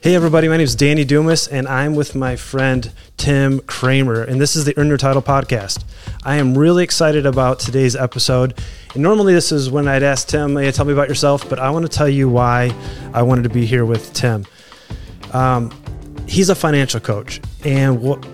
[0.00, 4.40] Hey, everybody, my name is Danny Dumas, and I'm with my friend Tim Cramer, and
[4.40, 5.82] this is the Earn Your Title podcast.
[6.22, 8.56] I am really excited about today's episode.
[8.94, 11.70] And normally, this is when I'd ask Tim, hey, tell me about yourself, but I
[11.70, 12.72] want to tell you why
[13.12, 14.46] I wanted to be here with Tim.
[15.32, 15.72] Um,
[16.28, 18.24] he's a financial coach, and what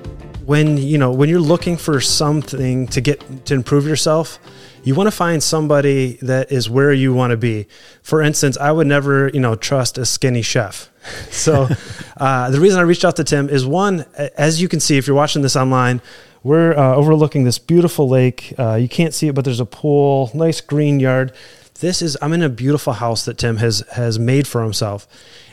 [0.45, 4.39] when you know when you're looking for something to get to improve yourself
[4.85, 7.67] you want to find somebody that is where you want to be.
[8.03, 10.91] For instance i would never you know trust a skinny chef.
[11.31, 11.69] So
[12.17, 15.07] uh, the reason i reached out to tim is one as you can see if
[15.07, 16.01] you're watching this online
[16.43, 18.53] we're uh, overlooking this beautiful lake.
[18.59, 21.33] Uh, you can't see it but there's a pool nice green yard.
[21.81, 25.07] This is i'm in a beautiful house that tim has has made for himself.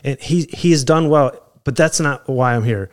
[0.04, 2.90] And he he has done well but that's not why i'm here.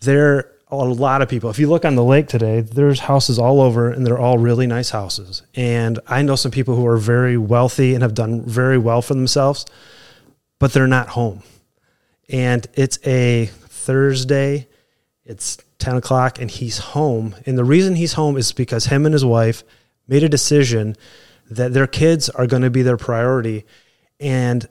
[0.00, 1.50] There a lot of people.
[1.50, 4.66] If you look on the lake today, there's houses all over and they're all really
[4.66, 5.42] nice houses.
[5.54, 9.14] And I know some people who are very wealthy and have done very well for
[9.14, 9.66] themselves,
[10.58, 11.42] but they're not home.
[12.28, 14.68] And it's a Thursday,
[15.24, 17.34] it's 10 o'clock, and he's home.
[17.46, 19.62] And the reason he's home is because him and his wife
[20.08, 20.96] made a decision
[21.50, 23.64] that their kids are going to be their priority.
[24.20, 24.66] And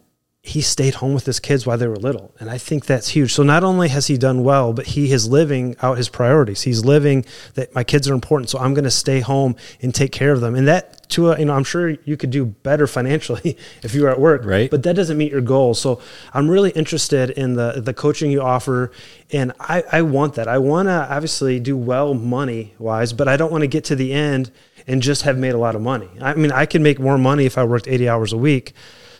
[0.45, 2.35] he stayed home with his kids while they were little.
[2.37, 3.33] And I think that's huge.
[3.33, 6.63] So not only has he done well, but he is living out his priorities.
[6.63, 8.49] He's living that my kids are important.
[8.49, 10.53] So I'm going to stay home and take care of them.
[10.53, 14.01] And that to a, you know, I'm sure you could do better financially if you
[14.03, 14.69] were at work, right?
[14.69, 15.79] But that doesn't meet your goals.
[15.79, 16.01] So
[16.33, 18.91] I'm really interested in the, the coaching you offer.
[19.31, 20.49] And I, I want that.
[20.49, 23.95] I want to obviously do well money wise, but I don't want to get to
[23.95, 24.51] the end
[24.87, 26.09] and just have made a lot of money.
[26.19, 28.73] I mean, I can make more money if I worked 80 hours a week.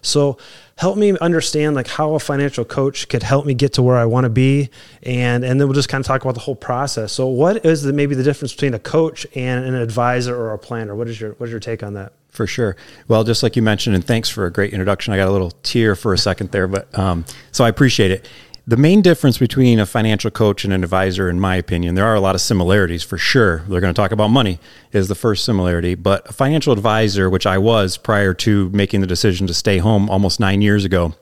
[0.03, 0.37] So
[0.77, 4.05] help me understand like how a financial coach could help me get to where I
[4.05, 4.69] want to be,
[5.01, 7.11] and and then we'll just kind of talk about the whole process.
[7.11, 10.59] So, what is the, maybe the difference between a coach and an advisor or a
[10.59, 10.95] planner?
[10.95, 12.13] What is your what is your take on that?
[12.29, 12.75] For sure.
[13.07, 15.13] Well, just like you mentioned, and thanks for a great introduction.
[15.13, 18.27] I got a little tear for a second there, but um, so I appreciate it.
[18.66, 22.16] The main difference between a financial coach and an advisor, in my opinion, there are
[22.16, 23.59] a lot of similarities for sure.
[23.67, 24.58] They're going to talk about money,
[24.94, 25.95] is the first similarity.
[25.95, 30.10] But a financial advisor, which I was prior to making the decision to stay home
[30.10, 31.14] almost nine years ago,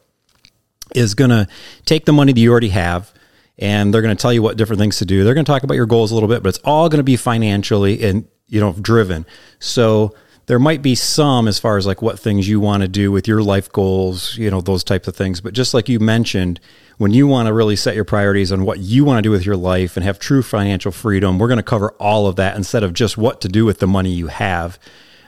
[0.93, 1.47] is going to
[1.85, 3.11] take the money that you already have
[3.57, 5.23] and they're going to tell you what different things to do.
[5.23, 7.03] They're going to talk about your goals a little bit, but it's all going to
[7.03, 9.25] be financially and, you know, driven.
[9.59, 10.15] So,
[10.47, 13.27] there might be some as far as like what things you want to do with
[13.27, 15.39] your life goals, you know, those types of things.
[15.41, 16.59] But just like you mentioned,
[16.97, 19.45] when you want to really set your priorities on what you want to do with
[19.45, 22.83] your life and have true financial freedom, we're going to cover all of that instead
[22.83, 24.77] of just what to do with the money you have.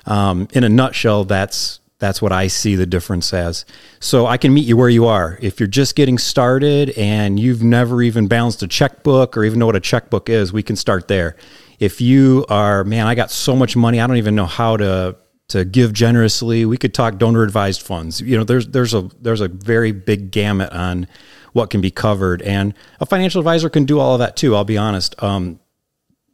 [0.06, 3.63] Um, in a nutshell, that's that's what I see the difference as.
[4.01, 5.40] So I can meet you where you are.
[5.41, 9.68] If you're just getting started and you've never even balanced a checkbook or even know
[9.68, 11.38] what a checkbook is, we can start there.
[11.84, 15.18] If you are, man, I got so much money, I don't even know how to
[15.50, 16.66] to give generously.
[16.66, 18.22] We could talk donor advised funds.
[18.22, 21.08] You know, there's there's a there's a very big gamut on
[21.52, 22.42] what can be covered.
[22.42, 25.22] And a financial advisor can do all of that too, I'll be honest.
[25.22, 25.60] Um,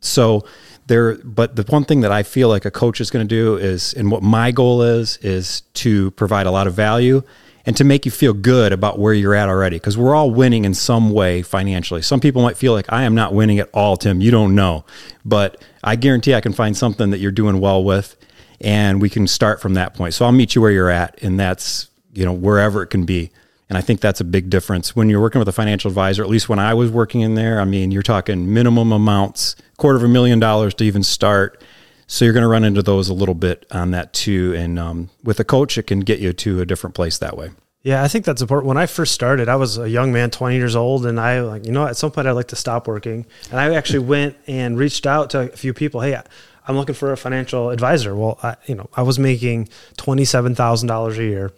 [0.02, 0.46] so
[0.86, 3.58] there, but the one thing that I feel like a coach is going to do
[3.58, 7.24] is, and what my goal is, is to provide a lot of value
[7.66, 9.78] and to make you feel good about where you're at already.
[9.78, 12.02] Because we're all winning in some way financially.
[12.02, 14.22] Some people might feel like I am not winning at all, Tim.
[14.22, 14.86] You don't know.
[15.25, 18.16] But I guarantee I can find something that you're doing well with
[18.62, 20.14] and we can start from that point.
[20.14, 23.31] So I'll meet you where you're at, and that's, you know, wherever it can be.
[23.70, 26.24] And I think that's a big difference when you're working with a financial advisor.
[26.24, 29.97] At least when I was working in there, I mean, you're talking minimum amounts, quarter
[29.97, 31.64] of a million dollars to even start.
[32.12, 34.56] So you're going to run into those a little bit on that too.
[34.56, 37.52] And um, with a coach, it can get you to a different place that way.
[37.84, 38.68] Yeah, I think that's important.
[38.68, 41.68] When I first started, I was a young man, 20 years old, and I like,
[41.68, 43.28] you know, at some point I'd like to stop working.
[43.52, 46.02] And I actually went and reached out to a few people.
[46.02, 46.20] Hey,
[46.68, 48.16] I'm looking for a financial advisor.
[48.16, 51.52] Well, I, you know, I was making $27,000 a year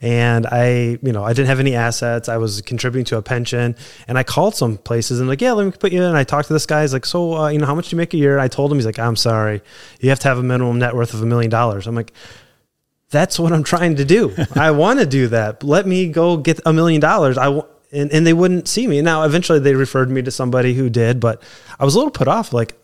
[0.00, 2.28] and I, you know, I didn't have any assets.
[2.28, 3.76] I was contributing to a pension,
[4.08, 6.14] and I called some places and like, yeah, let me put you in.
[6.14, 6.82] I talked to this guy.
[6.82, 8.32] He's like, so, uh, you know, how much do you make a year?
[8.32, 9.62] And I told him, he's like, I'm sorry,
[10.00, 11.86] you have to have a minimum net worth of a million dollars.
[11.86, 12.12] I'm like,
[13.10, 14.34] that's what I'm trying to do.
[14.54, 15.62] I want to do that.
[15.62, 17.36] Let me go get a million dollars.
[17.36, 19.02] I w- and, and they wouldn't see me.
[19.02, 21.42] Now, eventually they referred me to somebody who did, but
[21.78, 22.52] I was a little put off.
[22.52, 22.76] Like,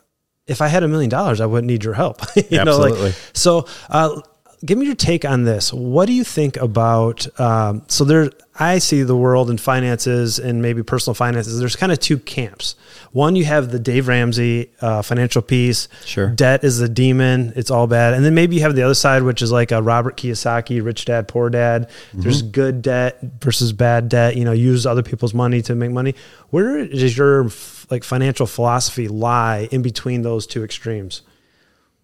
[0.46, 2.20] if I had a million dollars, I wouldn't need your help.
[2.36, 2.98] you Absolutely.
[2.98, 4.20] Know, like, so, uh,
[4.64, 5.72] give me your take on this.
[5.72, 7.26] What do you think about?
[7.38, 11.58] Um, so there, I see the world in finances and maybe personal finances.
[11.58, 12.74] There's kind of two camps.
[13.12, 15.88] One, you have the Dave Ramsey uh, financial piece.
[16.04, 16.28] Sure.
[16.28, 17.52] Debt is the demon.
[17.56, 18.14] It's all bad.
[18.14, 21.04] And then maybe you have the other side, which is like a Robert Kiyosaki, Rich
[21.04, 21.88] Dad Poor Dad.
[21.88, 22.22] Mm-hmm.
[22.22, 24.36] There's good debt versus bad debt.
[24.36, 26.14] You know, use other people's money to make money.
[26.50, 27.50] Where does your
[27.90, 31.22] like financial philosophy lie in between those two extremes?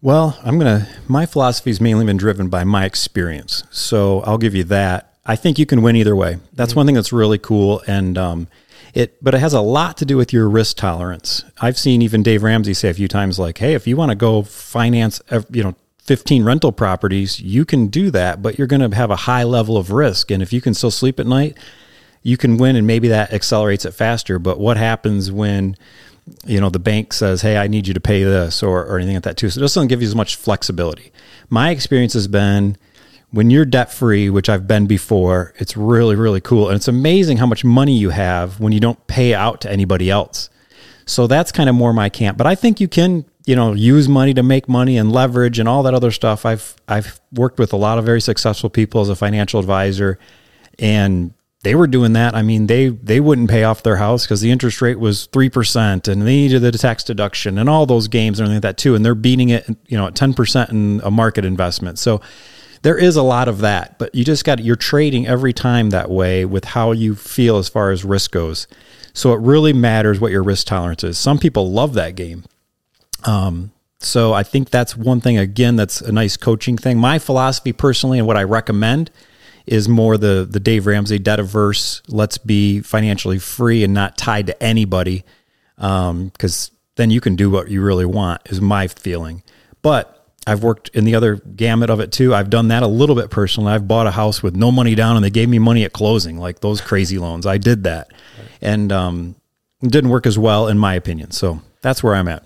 [0.02, 3.62] Well, I'm going to, my philosophy has mainly been driven by my experience.
[3.70, 5.14] So I'll give you that.
[5.24, 6.38] I think you can win either way.
[6.52, 7.80] That's one thing that's really cool.
[7.86, 8.48] And, um,
[8.94, 11.44] it, but it has a lot to do with your risk tolerance.
[11.60, 14.14] I've seen even Dave Ramsey say a few times, like, "Hey, if you want to
[14.14, 18.94] go finance, you know, 15 rental properties, you can do that, but you're going to
[18.94, 20.30] have a high level of risk.
[20.30, 21.56] And if you can still sleep at night,
[22.22, 24.38] you can win, and maybe that accelerates it faster.
[24.38, 25.76] But what happens when
[26.46, 29.16] you know the bank says, "Hey, I need you to pay this," or or anything
[29.16, 29.50] like that too?
[29.50, 31.12] So it doesn't give you as much flexibility.
[31.50, 32.76] My experience has been
[33.32, 36.68] when you're debt free, which I've been before, it's really, really cool.
[36.68, 40.10] And it's amazing how much money you have when you don't pay out to anybody
[40.10, 40.50] else.
[41.06, 42.36] So that's kind of more my camp.
[42.36, 45.68] But I think you can, you know, use money to make money and leverage and
[45.68, 46.44] all that other stuff.
[46.46, 50.18] I've I've worked with a lot of very successful people as a financial advisor
[50.78, 51.32] and
[51.62, 52.34] they were doing that.
[52.34, 55.48] I mean, they they wouldn't pay off their house because the interest rate was three
[55.48, 58.78] percent, and they needed the tax deduction and all those games and everything like that
[58.78, 58.94] too.
[58.94, 61.98] And they're beating it, you know, at ten percent in a market investment.
[61.98, 62.20] So
[62.82, 66.10] there is a lot of that, but you just got you're trading every time that
[66.10, 68.66] way with how you feel as far as risk goes.
[69.14, 71.16] So it really matters what your risk tolerance is.
[71.16, 72.44] Some people love that game.
[73.24, 73.70] Um,
[74.00, 76.98] so I think that's one thing again that's a nice coaching thing.
[76.98, 79.12] My philosophy personally and what I recommend
[79.66, 82.02] is more the the Dave Ramsey debt averse.
[82.08, 85.24] Let's be financially free and not tied to anybody,
[85.78, 88.40] Um, because um, then you can do what you really want.
[88.46, 89.42] Is my feeling,
[89.82, 92.34] but I've worked in the other gamut of it too.
[92.34, 93.72] I've done that a little bit personally.
[93.72, 96.36] I've bought a house with no money down and they gave me money at closing,
[96.36, 97.46] like those crazy loans.
[97.46, 98.08] I did that.
[98.60, 99.36] And um,
[99.82, 101.30] didn't work as well, in my opinion.
[101.30, 102.42] So that's where I'm at.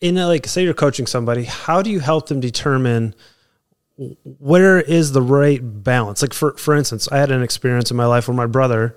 [0.00, 3.14] In a, like, say you're coaching somebody, how do you help them determine
[3.96, 6.22] where is the right balance?
[6.22, 8.96] Like, for, for instance, I had an experience in my life where my brother,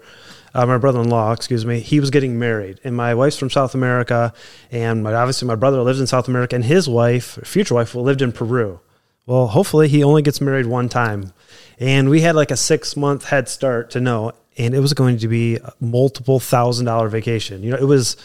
[0.53, 4.33] uh, my brother-in-law, excuse me, he was getting married, and my wife's from South America,
[4.71, 8.21] and my, obviously my brother lives in South America, and his wife, future wife, lived
[8.21, 8.79] in Peru.
[9.27, 11.33] Well, hopefully he only gets married one time,
[11.79, 15.27] and we had like a six-month head start to know, and it was going to
[15.27, 17.61] be a multiple thousand dollar vacation.
[17.61, 18.17] You know, it was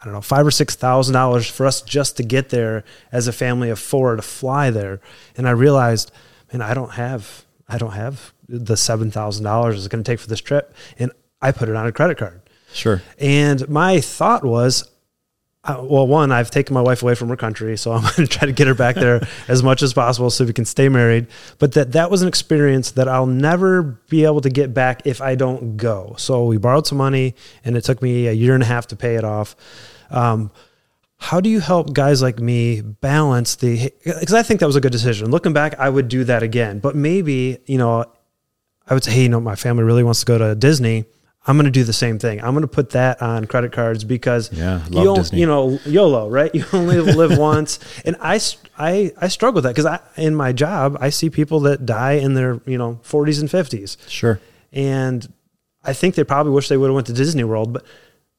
[0.00, 3.28] I don't know five or six thousand dollars for us just to get there as
[3.28, 5.00] a family of four to fly there,
[5.36, 6.10] and I realized,
[6.52, 10.20] man, I don't have I don't have the seven thousand dollars it's going to take
[10.20, 11.12] for this trip, and
[11.42, 12.40] I put it on a credit card.
[12.72, 13.02] Sure.
[13.18, 14.89] And my thought was,
[15.78, 18.26] uh, well, one, I've taken my wife away from her country, so I'm going to
[18.26, 21.26] try to get her back there as much as possible so we can stay married.
[21.58, 25.20] But that that was an experience that I'll never be able to get back if
[25.20, 26.14] I don't go.
[26.18, 27.34] So we borrowed some money,
[27.64, 29.56] and it took me a year and a half to pay it off.
[30.10, 30.50] Um,
[31.18, 33.92] how do you help guys like me balance the?
[34.04, 35.30] Because I think that was a good decision.
[35.30, 36.78] Looking back, I would do that again.
[36.78, 38.04] But maybe you know,
[38.88, 41.04] I would say, hey, you know, my family really wants to go to Disney
[41.46, 42.40] I'm going to do the same thing.
[42.42, 46.54] I'm going to put that on credit cards because yeah, you, you know YOLO, right?
[46.60, 48.38] You only live once, and I,
[48.78, 52.12] I I struggle with that because I in my job I see people that die
[52.12, 53.96] in their you know 40s and 50s.
[54.08, 54.40] Sure.
[54.72, 55.32] And
[55.82, 57.84] I think they probably wish they would have went to Disney World, but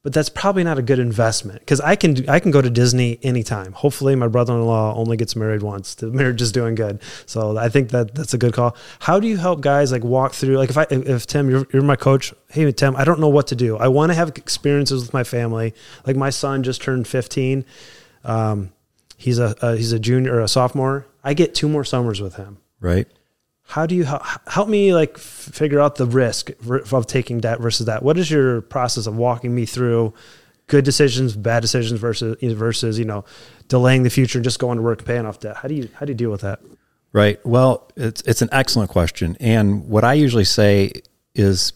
[0.02, 3.18] but that's probably not a good investment because I can I can go to Disney
[3.22, 3.72] anytime.
[3.72, 5.94] Hopefully, my brother-in-law only gets married once.
[5.94, 8.76] The marriage is doing good, so I think that that's a good call.
[8.98, 10.56] How do you help guys like walk through?
[10.56, 12.34] Like if I if Tim, you're, you're my coach.
[12.50, 13.76] Hey Tim, I don't know what to do.
[13.76, 15.74] I want to have experiences with my family.
[16.06, 17.64] Like my son just turned 15.
[18.24, 18.72] Um,
[19.16, 21.06] he's a, a he's a junior or a sophomore.
[21.22, 22.58] I get two more summers with him.
[22.80, 23.06] Right
[23.64, 24.04] how do you
[24.46, 26.50] help me like figure out the risk
[26.92, 28.02] of taking debt versus that?
[28.02, 30.12] What is your process of walking me through
[30.68, 33.24] good decisions bad decisions versus versus you know
[33.68, 35.56] delaying the future and just going to work paying off debt?
[35.56, 36.60] How do you how do you deal with that?
[37.12, 37.44] Right.
[37.46, 39.36] Well it's it's an excellent question.
[39.40, 40.92] And what i usually say
[41.34, 41.72] is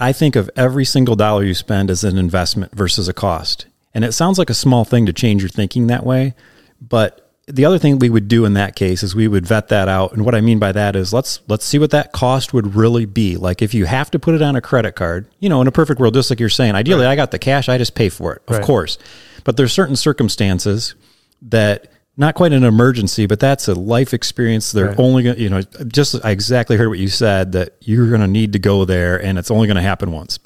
[0.00, 3.66] i think of every single dollar you spend as an investment versus a cost.
[3.94, 6.34] And it sounds like a small thing to change your thinking that way
[6.80, 9.86] but the other thing we would do in that case is we would vet that
[9.86, 10.12] out.
[10.12, 13.04] And what I mean by that is let's let's see what that cost would really
[13.04, 13.36] be.
[13.36, 15.72] Like if you have to put it on a credit card, you know, in a
[15.72, 17.12] perfect world, just like you're saying, ideally right.
[17.12, 18.64] I got the cash, I just pay for it, of right.
[18.64, 18.96] course.
[19.44, 20.94] But there's certain circumstances
[21.42, 24.72] that not quite an emergency, but that's a life experience.
[24.72, 24.98] They're right.
[24.98, 28.20] only going to, you know, just I exactly heard what you said that you're going
[28.22, 30.38] to need to go there and it's only going to happen once.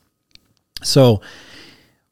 [0.83, 1.21] So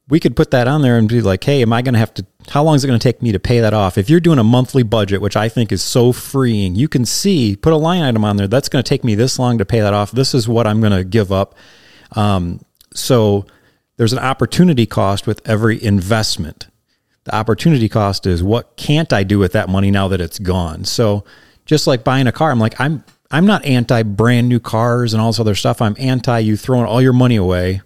[0.09, 2.15] we could put that on there and be like, hey, am I going to have
[2.15, 3.97] to, how long is it going to take me to pay that off?
[3.97, 7.57] If you're doing a monthly budget, which I think is so freeing, you can see,
[7.57, 9.81] put a line item on there, that's going to take me this long to pay
[9.81, 10.13] that off.
[10.13, 11.55] This is what I'm going to give up.
[12.13, 12.61] Um,
[12.93, 13.47] so
[13.97, 16.69] there's an opportunity cost with every investment.
[17.25, 20.85] The opportunity cost is what can't I do with that money now that it's gone?
[20.85, 21.25] So
[21.65, 25.21] just like buying a car, I'm like, I'm, I'm not anti brand new cars and
[25.23, 25.81] all this other stuff.
[25.81, 27.81] I'm anti you throwing all your money away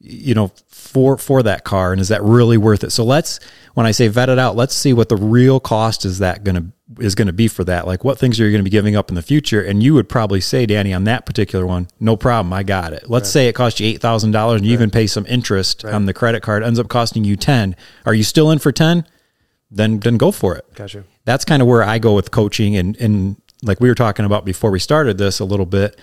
[0.00, 0.52] you know,
[0.88, 2.90] for for that car, and is that really worth it?
[2.90, 3.38] So let's,
[3.74, 6.56] when I say vet it out, let's see what the real cost is that going
[6.56, 7.86] to is going to be for that.
[7.86, 9.62] Like what things are you going to be giving up in the future?
[9.62, 13.10] And you would probably say, Danny, on that particular one, no problem, I got it.
[13.10, 13.32] Let's right.
[13.32, 14.80] say it cost you eight thousand dollars, and you right.
[14.80, 15.92] even pay some interest right.
[15.92, 17.76] on the credit card, ends up costing you ten.
[18.06, 19.06] Are you still in for ten?
[19.70, 20.64] Then then go for it.
[20.74, 21.04] Gotcha.
[21.26, 24.46] That's kind of where I go with coaching, and and like we were talking about
[24.46, 25.98] before we started this a little bit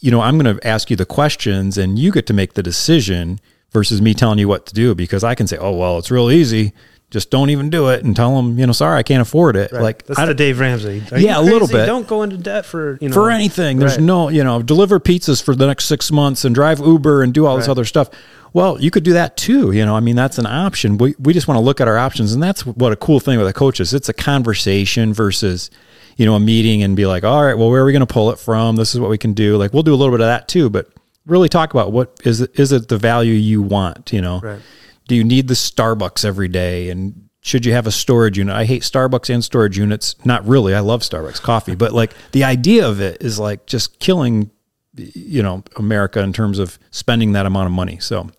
[0.00, 2.62] you know, I'm going to ask you the questions and you get to make the
[2.62, 3.40] decision
[3.76, 6.30] versus me telling you what to do because I can say, oh, well, it's real
[6.30, 6.72] easy.
[7.10, 9.70] Just don't even do it and tell them, you know, sorry, I can't afford it.
[9.70, 9.82] Right.
[9.82, 11.02] Like that's I, the Dave Ramsey.
[11.12, 11.84] Are yeah, a little bit.
[11.84, 13.76] Don't go into debt for you know for anything.
[13.76, 14.04] There's right.
[14.04, 17.44] no, you know, deliver pizzas for the next six months and drive Uber and do
[17.44, 18.08] all this other stuff.
[18.54, 19.72] Well, you could do that too.
[19.72, 20.96] You know, I mean, that's an option.
[20.96, 23.38] We we just want to look at our options, and that's what a cool thing
[23.38, 23.92] with a coach is.
[23.92, 25.70] It's a conversation versus
[26.16, 28.12] you know, a meeting and be like, all right, well, where are we going to
[28.12, 28.76] pull it from?
[28.76, 29.58] This is what we can do.
[29.58, 30.88] Like, we'll do a little bit of that too, but
[31.26, 34.12] really talk about what is it, is it the value you want?
[34.12, 34.60] You know, right.
[35.08, 36.90] do you need the Starbucks every day?
[36.90, 38.54] And should you have a storage unit?
[38.54, 40.16] I hate Starbucks and storage units.
[40.24, 40.74] Not really.
[40.74, 44.50] I love Starbucks coffee, but like the idea of it is like just killing,
[44.94, 47.98] you know, America in terms of spending that amount of money.
[47.98, 48.30] So,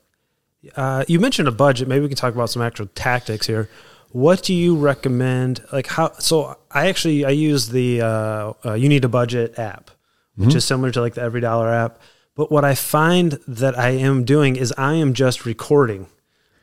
[0.75, 1.87] uh, you mentioned a budget.
[1.87, 3.69] Maybe we can talk about some actual tactics here
[4.11, 8.89] what do you recommend like how so i actually i use the uh, uh, you
[8.89, 9.91] need a budget app
[10.35, 10.57] which mm-hmm.
[10.57, 11.99] is similar to like the every dollar app
[12.37, 16.07] but what i find that i am doing is i am just recording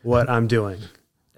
[0.02, 0.80] what i'm doing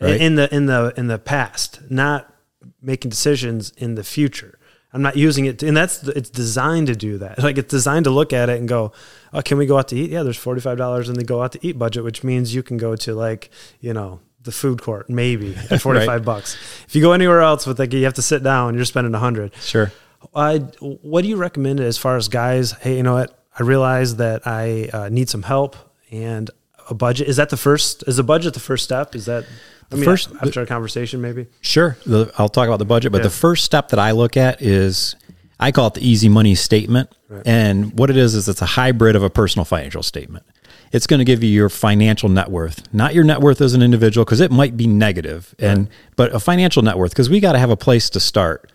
[0.00, 0.20] right.
[0.20, 2.32] in the in the in the past not
[2.80, 4.58] making decisions in the future
[4.92, 8.04] i'm not using it to, and that's it's designed to do that like it's designed
[8.04, 8.92] to look at it and go
[9.32, 11.66] oh can we go out to eat yeah there's $45 in the go out to
[11.66, 13.50] eat budget which means you can go to like
[13.80, 16.24] you know the food court, maybe at 45 right.
[16.24, 16.56] bucks.
[16.88, 19.18] If you go anywhere else with like, you have to sit down, you're spending a
[19.18, 19.54] hundred.
[19.56, 19.92] Sure.
[20.34, 22.72] Uh, what do you recommend as far as guys?
[22.72, 23.45] Hey, you know what?
[23.58, 25.76] I realize that I uh, need some help
[26.10, 26.50] and
[26.88, 27.28] a budget.
[27.28, 29.14] Is that the first, is the budget the first step?
[29.14, 29.44] Is that
[29.90, 31.46] I mean, first after a conversation, maybe?
[31.60, 31.96] Sure.
[32.04, 33.24] The, I'll talk about the budget, but yeah.
[33.24, 35.16] the first step that I look at is
[35.58, 37.10] I call it the easy money statement.
[37.28, 37.46] Right.
[37.46, 40.44] And what it is, is it's a hybrid of a personal financial statement
[40.92, 43.82] it's going to give you your financial net worth, not your net worth as an
[43.82, 45.88] individual, because it might be negative, and right.
[46.16, 48.70] but a financial net worth because we got to have a place to start.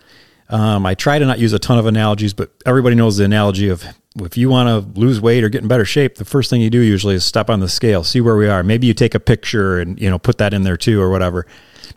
[0.49, 3.69] Um, I try to not use a ton of analogies, but everybody knows the analogy
[3.69, 3.85] of
[4.19, 6.69] if you want to lose weight or get in better shape, the first thing you
[6.69, 8.63] do usually is step on the scale, see where we are.
[8.63, 11.47] Maybe you take a picture and you know put that in there too or whatever.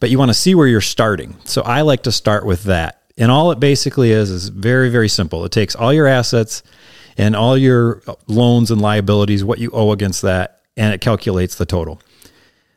[0.01, 1.37] But you want to see where you're starting.
[1.45, 3.03] So I like to start with that.
[3.17, 5.45] And all it basically is is very very simple.
[5.45, 6.63] It takes all your assets
[7.17, 11.67] and all your loans and liabilities, what you owe against that, and it calculates the
[11.67, 12.01] total.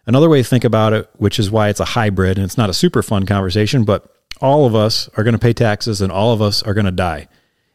[0.06, 2.70] Another way to think about it, which is why it's a hybrid and it's not
[2.70, 6.32] a super fun conversation, but all of us are going to pay taxes and all
[6.32, 7.28] of us are going to die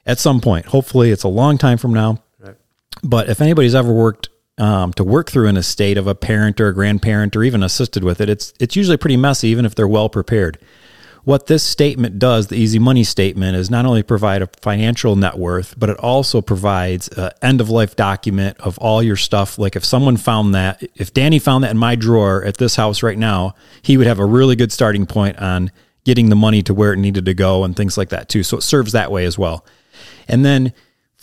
[0.07, 0.67] at some point.
[0.67, 2.23] Hopefully, it's a long time from now.
[2.39, 2.57] Right.
[3.03, 4.29] But if anybody's ever worked
[4.59, 8.05] um, to work through an estate of a parent or a grandparent or even assisted
[8.05, 10.59] with it, it's it's usually pretty messy, even if they're well prepared.
[11.25, 15.39] What this statement does, the easy money statement, is not only provide a financial net
[15.39, 19.57] worth, but it also provides an end of life document of all your stuff.
[19.57, 23.05] Like if someone found that, if Danny found that in my drawer at this house
[23.05, 25.71] right now, he would have a really good starting point on
[26.05, 28.43] getting the money to where it needed to go and things like that too.
[28.43, 29.65] So it serves that way as well.
[30.29, 30.73] And then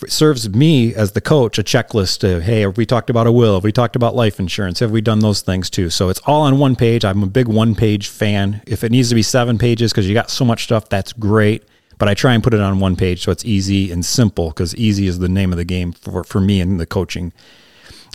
[0.07, 3.55] serves me as the coach a checklist to hey have we talked about a will?
[3.55, 4.79] Have we talked about life insurance?
[4.79, 5.89] Have we done those things too?
[5.89, 7.03] So it's all on one page.
[7.03, 8.61] I'm a big one page fan.
[8.65, 11.65] If it needs to be seven pages because you got so much stuff that's great.
[11.97, 14.73] But i try and put it on one page so it's easy and simple because
[14.77, 17.33] easy is the name of the game for, for me and the coaching.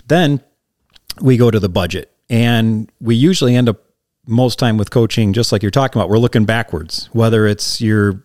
[0.09, 0.41] Then
[1.21, 2.11] we go to the budget.
[2.31, 3.85] And we usually end up
[4.27, 8.24] most time with coaching just like you're talking about we're looking backwards whether it's your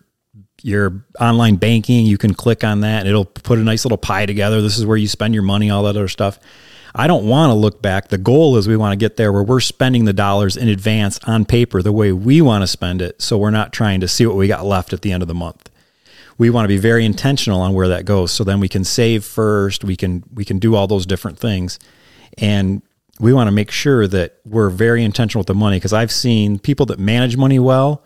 [0.62, 4.26] your online banking, you can click on that and it'll put a nice little pie
[4.26, 4.60] together.
[4.60, 6.38] This is where you spend your money, all that other stuff.
[6.94, 8.08] I don't want to look back.
[8.08, 11.20] The goal is we want to get there where we're spending the dollars in advance
[11.24, 13.22] on paper the way we want to spend it.
[13.22, 15.34] So we're not trying to see what we got left at the end of the
[15.34, 15.70] month.
[16.36, 18.32] We want to be very intentional on where that goes.
[18.32, 19.84] So then we can save first.
[19.84, 21.78] We can we can do all those different things,
[22.38, 22.82] and
[23.20, 26.58] we want to make sure that we're very intentional with the money because I've seen
[26.58, 28.02] people that manage money well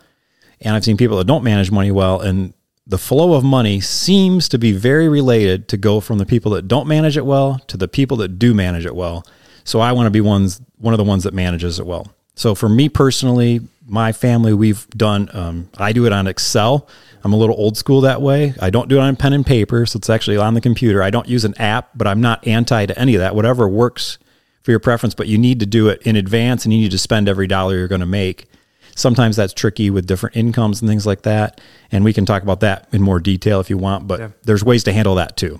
[0.61, 2.53] and I've seen people that don't manage money well, and
[2.87, 6.67] the flow of money seems to be very related to go from the people that
[6.67, 9.25] don't manage it well to the people that do manage it well.
[9.63, 12.11] So I want to be ones one of the ones that manages it well.
[12.35, 15.29] So for me personally, my family, we've done.
[15.33, 16.87] Um, I do it on Excel.
[17.23, 18.53] I'm a little old school that way.
[18.61, 21.01] I don't do it on pen and paper, so it's actually on the computer.
[21.01, 23.35] I don't use an app, but I'm not anti to any of that.
[23.35, 24.19] Whatever works
[24.61, 26.97] for your preference, but you need to do it in advance, and you need to
[26.97, 28.47] spend every dollar you're going to make.
[28.95, 31.61] Sometimes that's tricky with different incomes and things like that.
[31.91, 34.29] And we can talk about that in more detail if you want, but yeah.
[34.43, 35.59] there's ways to handle that too.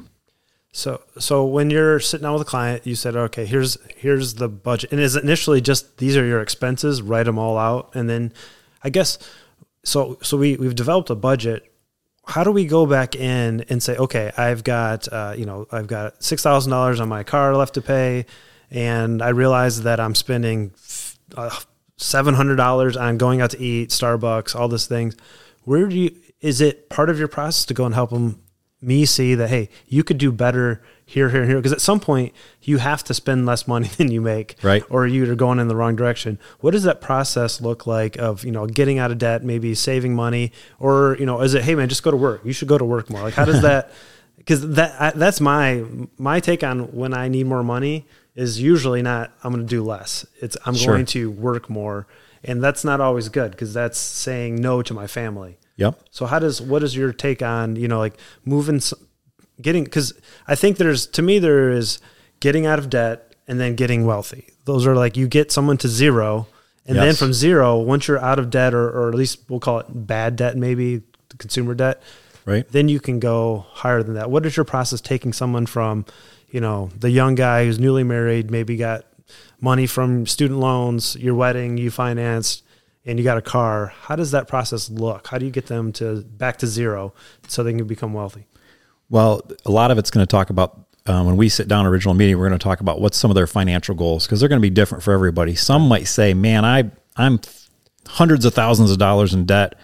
[0.71, 4.49] So, so when you're sitting down with a client, you said, okay, here's here's the
[4.49, 8.09] budget, and is it initially just these are your expenses, write them all out, and
[8.09, 8.33] then
[8.83, 9.17] I guess
[9.83, 10.17] so.
[10.21, 11.71] So we we've developed a budget.
[12.27, 15.87] How do we go back in and say, okay, I've got uh, you know I've
[15.87, 18.25] got six thousand dollars on my car left to pay,
[18.69, 20.73] and I realize that I'm spending
[21.97, 25.15] uh, seven hundred dollars on going out to eat, Starbucks, all these things.
[25.63, 26.15] Where do you?
[26.41, 28.41] Is it part of your process to go and help them
[28.81, 31.57] me see that hey you could do better here here here?
[31.57, 34.55] Because at some point you have to spend less money than you make.
[34.61, 34.83] Right.
[34.89, 36.39] Or you're going in the wrong direction.
[36.59, 40.15] What does that process look like of you know getting out of debt maybe saving
[40.15, 40.51] money?
[40.79, 42.41] Or you know is it hey man just go to work.
[42.45, 43.21] You should go to work more.
[43.21, 43.91] Like how does that
[44.45, 45.83] because that I, that's my
[46.17, 49.83] my take on when i need more money is usually not i'm going to do
[49.83, 50.93] less it's i'm sure.
[50.93, 52.07] going to work more
[52.43, 55.99] and that's not always good because that's saying no to my family Yep.
[56.11, 58.81] So how does what is your take on you know like moving,
[59.61, 60.13] getting because
[60.47, 61.99] I think there's to me there is
[62.39, 64.49] getting out of debt and then getting wealthy.
[64.65, 66.47] Those are like you get someone to zero,
[66.85, 67.05] and yes.
[67.05, 69.87] then from zero, once you're out of debt or or at least we'll call it
[69.89, 71.01] bad debt, maybe
[71.37, 72.01] consumer debt,
[72.45, 72.67] right?
[72.69, 74.31] Then you can go higher than that.
[74.31, 76.05] What is your process taking someone from,
[76.49, 79.05] you know, the young guy who's newly married, maybe got
[79.59, 82.63] money from student loans, your wedding you financed,
[83.05, 85.27] and you got a car, how does that process look?
[85.27, 87.13] How do you get them to back to zero
[87.47, 88.47] so they can become wealthy?
[89.09, 92.15] Well, a lot of it's going to talk about um, when we sit down original
[92.15, 92.37] meeting.
[92.37, 94.65] We're going to talk about what's some of their financial goals because they're going to
[94.65, 95.53] be different for everybody.
[95.53, 97.39] Some might say, "Man, I I'm
[98.07, 99.77] hundreds of thousands of dollars in debt.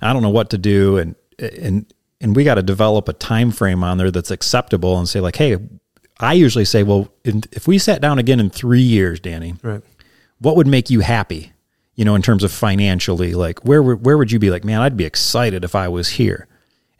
[0.00, 3.50] I don't know what to do," and and and we got to develop a time
[3.50, 5.58] frame on there that's acceptable and say like, "Hey."
[6.20, 9.82] I usually say, well, in, if we sat down again in three years, Danny, right.
[10.38, 11.52] what would make you happy?
[11.98, 14.96] you know, in terms of financially, like where where would you be like, man, I'd
[14.96, 16.46] be excited if I was here.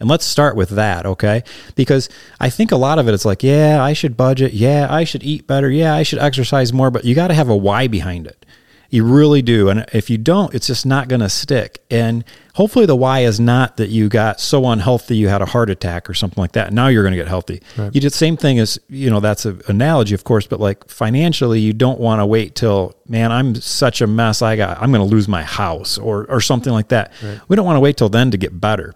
[0.01, 1.45] And let's start with that, okay?
[1.77, 2.09] Because
[2.41, 5.23] I think a lot of it it's like, yeah, I should budget, yeah, I should
[5.23, 8.27] eat better, yeah, I should exercise more, but you got to have a why behind
[8.27, 8.45] it.
[8.90, 9.68] You really do.
[9.68, 11.85] And if you don't, it's just not going to stick.
[11.90, 15.68] And hopefully the why is not that you got so unhealthy you had a heart
[15.68, 16.73] attack or something like that.
[16.73, 17.61] Now you're going to get healthy.
[17.76, 17.95] Right.
[17.95, 20.88] You did the same thing as, you know, that's an analogy, of course, but like
[20.88, 24.40] financially, you don't want to wait till, man, I'm such a mess.
[24.40, 27.13] I got, I'm going to lose my house or, or something like that.
[27.23, 27.41] Right.
[27.49, 28.95] We don't want to wait till then to get better.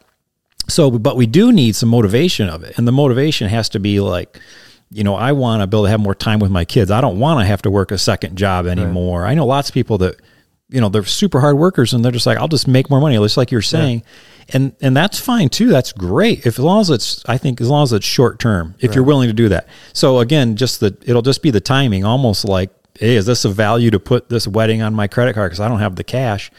[0.68, 2.78] So, but we do need some motivation of it.
[2.78, 4.40] And the motivation has to be like,
[4.92, 6.90] you know, I want to be able to have more time with my kids.
[6.90, 9.22] I don't want to have to work a second job anymore.
[9.22, 9.30] Right.
[9.30, 10.20] I know lots of people that,
[10.68, 13.16] you know, they're super hard workers and they're just like, I'll just make more money,
[13.16, 13.98] just like you're saying.
[13.98, 14.54] Yeah.
[14.54, 15.68] And and that's fine too.
[15.68, 16.46] That's great.
[16.46, 18.96] If as long as it's I think as long as it's short term, if right.
[18.96, 19.68] you're willing to do that.
[19.92, 23.48] So again, just the it'll just be the timing, almost like, hey, is this a
[23.48, 26.50] value to put this wedding on my credit card because I don't have the cash?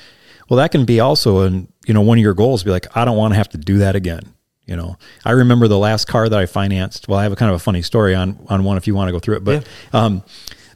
[0.49, 3.05] Well, that can be also an you know, one of your goals be like, I
[3.05, 4.33] don't want to have to do that again.
[4.65, 7.07] You know, I remember the last car that I financed.
[7.07, 9.09] Well, I have a kind of a funny story on on one if you want
[9.09, 9.43] to go through it.
[9.43, 10.05] But yeah.
[10.05, 10.23] um,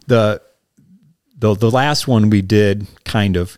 [0.08, 0.42] the
[1.38, 3.58] the the last one we did kind of.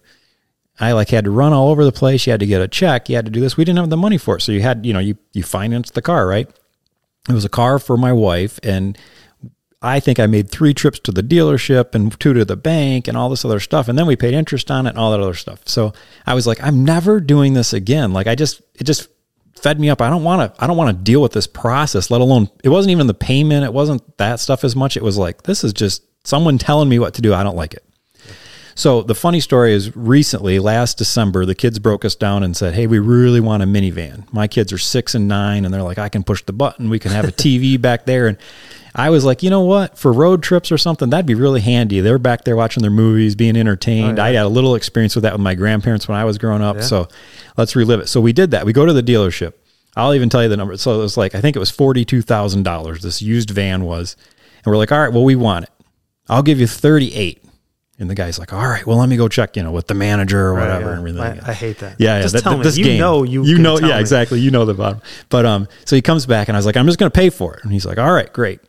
[0.81, 2.25] I like had to run all over the place.
[2.25, 3.09] You had to get a check.
[3.09, 3.57] You had to do this.
[3.57, 5.93] We didn't have the money for it, so you had you know you you financed
[5.93, 6.49] the car, right?
[7.27, 8.97] It was a car for my wife, and
[9.81, 13.15] I think I made three trips to the dealership and two to the bank and
[13.15, 13.87] all this other stuff.
[13.87, 15.61] And then we paid interest on it and all that other stuff.
[15.65, 15.93] So
[16.25, 18.11] I was like, I'm never doing this again.
[18.11, 19.07] Like I just, it just
[19.61, 20.01] fed me up.
[20.01, 22.69] I don't want to I don't want to deal with this process, let alone it
[22.69, 24.97] wasn't even the payment, it wasn't that stuff as much.
[24.97, 27.33] It was like this is just someone telling me what to do.
[27.33, 27.83] I don't like it.
[28.79, 32.73] So the funny story is recently, last December, the kids broke us down and said,
[32.73, 34.31] Hey, we really want a minivan.
[34.31, 36.97] My kids are six and nine, and they're like, I can push the button, we
[36.97, 38.27] can have a TV back there.
[38.27, 38.37] And
[38.95, 39.97] I was like, you know what?
[39.97, 41.99] For road trips or something, that'd be really handy.
[42.01, 44.19] They're back there watching their movies, being entertained.
[44.19, 44.29] Oh, yeah.
[44.29, 46.77] I had a little experience with that with my grandparents when I was growing up.
[46.77, 46.81] Yeah.
[46.83, 47.07] So
[47.57, 48.07] let's relive it.
[48.07, 48.65] So we did that.
[48.65, 49.53] We go to the dealership.
[49.95, 50.77] I'll even tell you the number.
[50.77, 53.01] So it was like, I think it was $42,000.
[53.01, 54.15] This used van was.
[54.57, 55.71] And we're like, all right, well, we want it.
[56.27, 57.43] I'll give you 38.
[57.97, 59.93] And the guy's like, all right, well, let me go check, you know, with the
[59.93, 60.71] manager or whatever.
[60.71, 60.89] Right, yeah.
[60.91, 61.43] and everything.
[61.45, 61.99] I, I, hate that.
[61.99, 62.21] Yeah, yeah.
[62.21, 62.69] Just that, tell me.
[62.69, 63.99] you game, know, you, you know, yeah, me.
[63.99, 64.39] exactly.
[64.39, 65.01] You know the bottom.
[65.27, 67.29] But um, so he comes back and I was like, I'm just going to pay
[67.29, 67.63] for it.
[67.63, 68.61] And he's like, all right, great.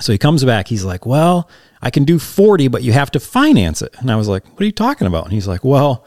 [0.00, 0.68] So he comes back.
[0.68, 1.48] He's like, well,
[1.80, 3.94] I can do 40, but you have to finance it.
[3.98, 5.24] And I was like, what are you talking about?
[5.24, 6.04] And he's like, well,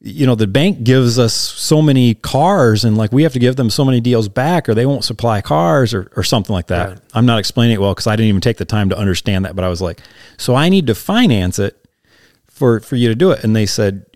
[0.00, 3.56] you know, the bank gives us so many cars and like we have to give
[3.56, 6.88] them so many deals back or they won't supply cars or, or something like that.
[6.90, 6.98] Right.
[7.14, 9.56] I'm not explaining it well because I didn't even take the time to understand that.
[9.56, 10.00] But I was like,
[10.36, 11.84] so I need to finance it
[12.46, 13.42] for, for you to do it.
[13.42, 14.06] And they said,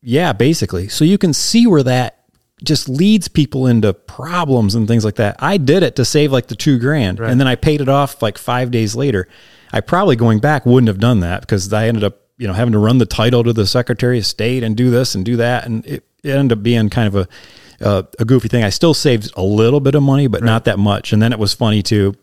[0.00, 0.88] yeah, basically.
[0.88, 2.21] So you can see where that
[2.64, 5.36] just leads people into problems and things like that.
[5.38, 7.30] I did it to save like the two grand right.
[7.30, 9.28] and then I paid it off like five days later.
[9.72, 12.72] I probably going back wouldn't have done that because I ended up you know, having
[12.72, 15.64] to run the title to the Secretary of State and do this and do that,
[15.64, 17.28] and it, it ended up being kind of a
[17.80, 18.64] uh, a goofy thing.
[18.64, 20.46] I still saved a little bit of money, but right.
[20.46, 21.12] not that much.
[21.12, 22.14] And then it was funny too.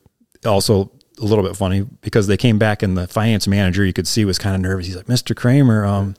[0.45, 4.08] also a little bit funny because they came back and the finance manager you could
[4.08, 4.88] see was kind of nervous.
[4.88, 5.36] He's like, Mr.
[5.36, 6.15] Cramer, um,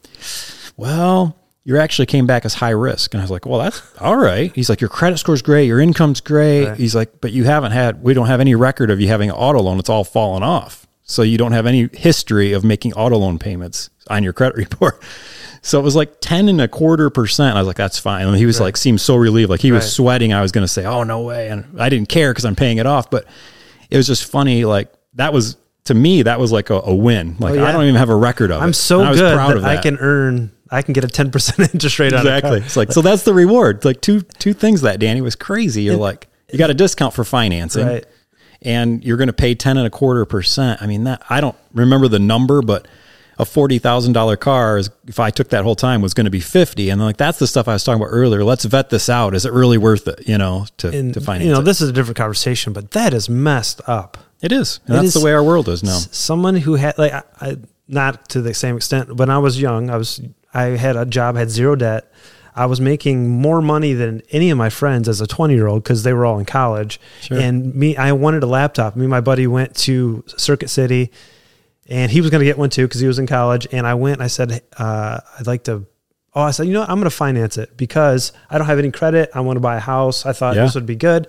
[0.76, 3.12] well, you actually came back as high risk.
[3.14, 4.52] And I was like, well, that's all right.
[4.54, 5.66] He's like, your credit score's great.
[5.66, 6.68] Your income's great.
[6.68, 6.76] Right.
[6.76, 9.36] He's like, but you haven't had, we don't have any record of you having an
[9.36, 9.78] auto loan.
[9.78, 10.86] It's all fallen off.
[11.02, 15.02] So you don't have any history of making auto loan payments on your credit report.
[15.62, 17.56] So it was like 10 and a quarter percent.
[17.56, 18.26] I was like, that's fine.
[18.26, 19.50] And he was like, seemed so relieved.
[19.50, 20.32] Like he was sweating.
[20.32, 21.48] I was going to say, oh, no way.
[21.50, 23.10] And I didn't care because I'm paying it off.
[23.10, 23.26] But
[23.90, 24.64] it was just funny.
[24.64, 27.36] Like that was, to me, that was like a, a win.
[27.38, 27.64] Like Oh, yeah.
[27.64, 28.64] I don't even have a record of it.
[28.64, 30.52] I'm so And I was proud that, of I can earn.
[30.70, 32.50] I can get a 10% interest rate on Exactly.
[32.60, 32.66] car.
[32.66, 33.84] It's like so that's the reward.
[33.84, 35.82] Like two two things that Danny was crazy.
[35.82, 38.04] You're like you got a discount for financing, Right.
[38.62, 40.82] and you're going to pay ten and a quarter percent.
[40.82, 42.86] I mean that I don't remember the number, but
[43.38, 46.30] a forty thousand dollar car is if I took that whole time was going to
[46.30, 46.90] be fifty.
[46.90, 48.44] And like that's the stuff I was talking about earlier.
[48.44, 49.34] Let's vet this out.
[49.34, 50.28] Is it really worth it?
[50.28, 51.64] You know, to And, to finance you know, it.
[51.64, 54.18] this is a different conversation, but that is messed up.
[54.42, 54.80] it is.
[54.86, 55.96] And it that's is- the way our world is now.
[55.98, 57.56] Someone who had like I, I,
[57.88, 59.16] not to the same extent.
[59.16, 60.20] When I was young, I was
[60.52, 62.12] I had a job, had zero debt.
[62.54, 65.84] I was making more money than any of my friends as a 20 year old
[65.84, 67.00] because they were all in college.
[67.20, 67.38] Sure.
[67.38, 68.96] And me, I wanted a laptop.
[68.96, 71.12] Me and my buddy went to Circuit City,
[71.88, 73.66] and he was going to get one too because he was in college.
[73.70, 74.14] And I went.
[74.16, 75.86] And I said, uh, I'd like to.
[76.34, 76.90] Oh, I said, you know, what?
[76.90, 79.30] I'm going to finance it because I don't have any credit.
[79.34, 80.26] I want to buy a house.
[80.26, 80.62] I thought Yeah.
[80.64, 81.28] this would be good.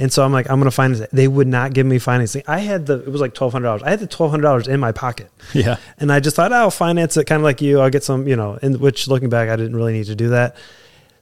[0.00, 1.10] And so I'm like, I'm going to finance it.
[1.12, 2.42] They would not give me financing.
[2.46, 3.82] I had the, it was like $1,200.
[3.82, 5.30] I had the $1,200 in my pocket.
[5.52, 5.76] Yeah.
[5.98, 7.80] And I just thought, oh, I'll finance it kind of like you.
[7.80, 10.30] I'll get some, you know, in which looking back, I didn't really need to do
[10.30, 10.56] that.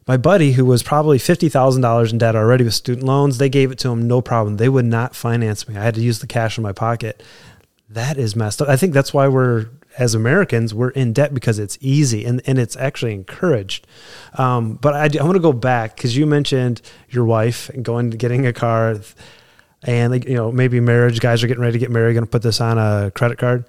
[0.06, 3.78] My buddy, who was probably $50,000 in debt already with student loans, they gave it
[3.80, 4.58] to him no problem.
[4.58, 5.76] They would not finance me.
[5.76, 7.20] I had to use the cash in my pocket.
[7.90, 8.68] That is messed up.
[8.68, 12.58] I think that's why we're, as Americans, we're in debt because it's easy and, and
[12.58, 13.86] it's actually encouraged.
[14.34, 18.10] Um, but I, I want to go back because you mentioned your wife and going
[18.10, 18.96] to getting a car
[19.82, 22.30] and like, you know, maybe marriage guys are getting ready to get married, going to
[22.30, 23.64] put this on a credit card.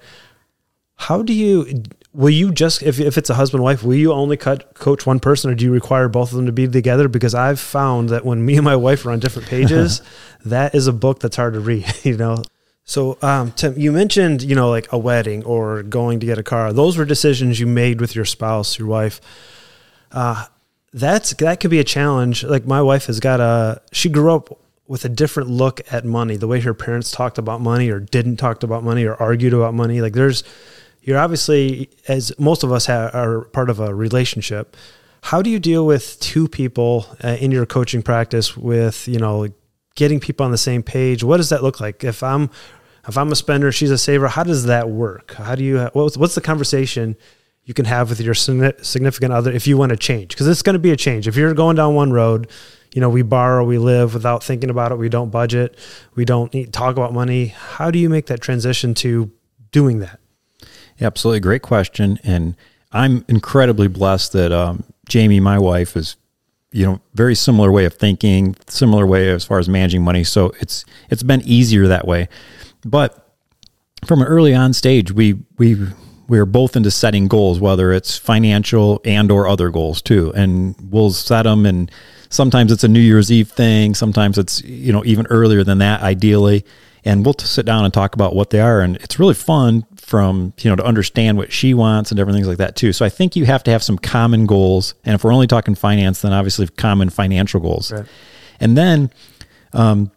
[0.96, 4.36] How do you will you just if, if it's a husband wife will you only
[4.36, 7.34] cut coach one person or do you require both of them to be together because
[7.34, 10.02] I've found that when me and my wife are on different pages
[10.44, 12.42] that is a book that's hard to read you know
[12.90, 16.42] so um Tim you mentioned you know like a wedding or going to get a
[16.42, 16.72] car.
[16.72, 19.20] Those were decisions you made with your spouse your wife.
[20.10, 20.46] Uh
[20.92, 22.42] that's that could be a challenge.
[22.42, 26.36] Like my wife has got a she grew up with a different look at money
[26.36, 29.72] the way her parents talked about money or didn't talk about money or argued about
[29.72, 30.00] money.
[30.00, 30.42] Like there's
[31.02, 34.76] you're obviously as most of us ha are part of a relationship.
[35.22, 39.46] How do you deal with two people uh, in your coaching practice with you know
[39.94, 41.22] getting people on the same page?
[41.22, 42.02] What does that look like?
[42.02, 42.50] If i'm
[43.08, 46.16] if i'm a spender she's a saver how does that work how do you what's,
[46.16, 47.16] what's the conversation
[47.64, 50.74] you can have with your significant other if you want to change because it's going
[50.74, 52.50] to be a change if you're going down one road
[52.94, 55.76] you know we borrow we live without thinking about it we don't budget
[56.14, 59.30] we don't need, talk about money how do you make that transition to
[59.72, 60.18] doing that
[60.98, 61.40] Yeah, absolutely.
[61.40, 62.18] Great question.
[62.22, 62.56] And
[62.92, 66.16] I'm incredibly blessed that um, Jamie, my wife, is,
[66.72, 70.24] you know, very similar way of thinking, similar way as far as managing money.
[70.24, 72.28] So it's it's been easier that way.
[72.84, 73.34] But
[74.04, 75.76] from an early on stage, we we
[76.28, 80.32] we are both into setting goals, whether it's financial and or other goals too.
[80.36, 81.90] And we'll set them and
[82.28, 83.94] sometimes it's a New Year's Eve thing.
[83.94, 86.64] Sometimes it's, you know, even earlier than that, ideally.
[87.04, 88.80] And we'll sit down and talk about what they are.
[88.80, 92.46] And it's really fun from, you know, to understand what she wants and different things
[92.46, 92.92] like that too.
[92.92, 94.94] So I think you have to have some common goals.
[95.04, 97.90] And if we're only talking finance, then obviously common financial goals.
[97.90, 98.06] Right.
[98.60, 99.10] And then,
[99.72, 100.12] um,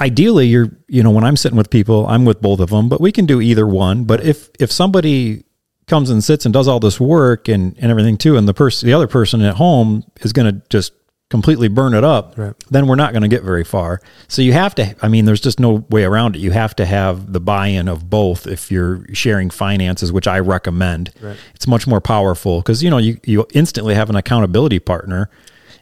[0.00, 3.00] ideally you're you know when i'm sitting with people i'm with both of them but
[3.00, 4.04] we can do either one.
[4.04, 5.44] But if if somebody
[5.86, 8.86] comes and sits and does all this work and and everything too and the person
[8.86, 10.92] the other person at home is going to just
[11.30, 12.54] completely burn it up Right.
[12.70, 14.00] then we're not going to get very far.
[14.28, 16.40] So you have to i mean there's just no way around it.
[16.40, 21.10] You have to have the buy-in of both if you're sharing finances which i recommend.
[21.20, 21.36] Right.
[21.54, 25.30] it's much more powerful because you know you, you instantly have an accountability partner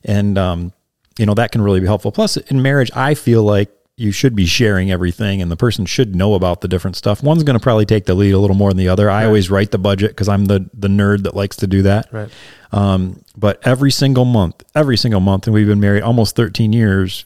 [0.05, 0.73] and um,
[1.19, 2.13] you know that can really be helpful.
[2.13, 3.71] Plus in marriage i feel like
[4.03, 7.23] you should be sharing everything and the person should know about the different stuff.
[7.23, 9.09] One's going to probably take the lead a little more than the other.
[9.09, 12.13] I always write the budget because i'm the the nerd that likes to do that.
[12.13, 12.29] Right.
[12.73, 17.25] Um, but every single month every single month and we've been married almost 13 years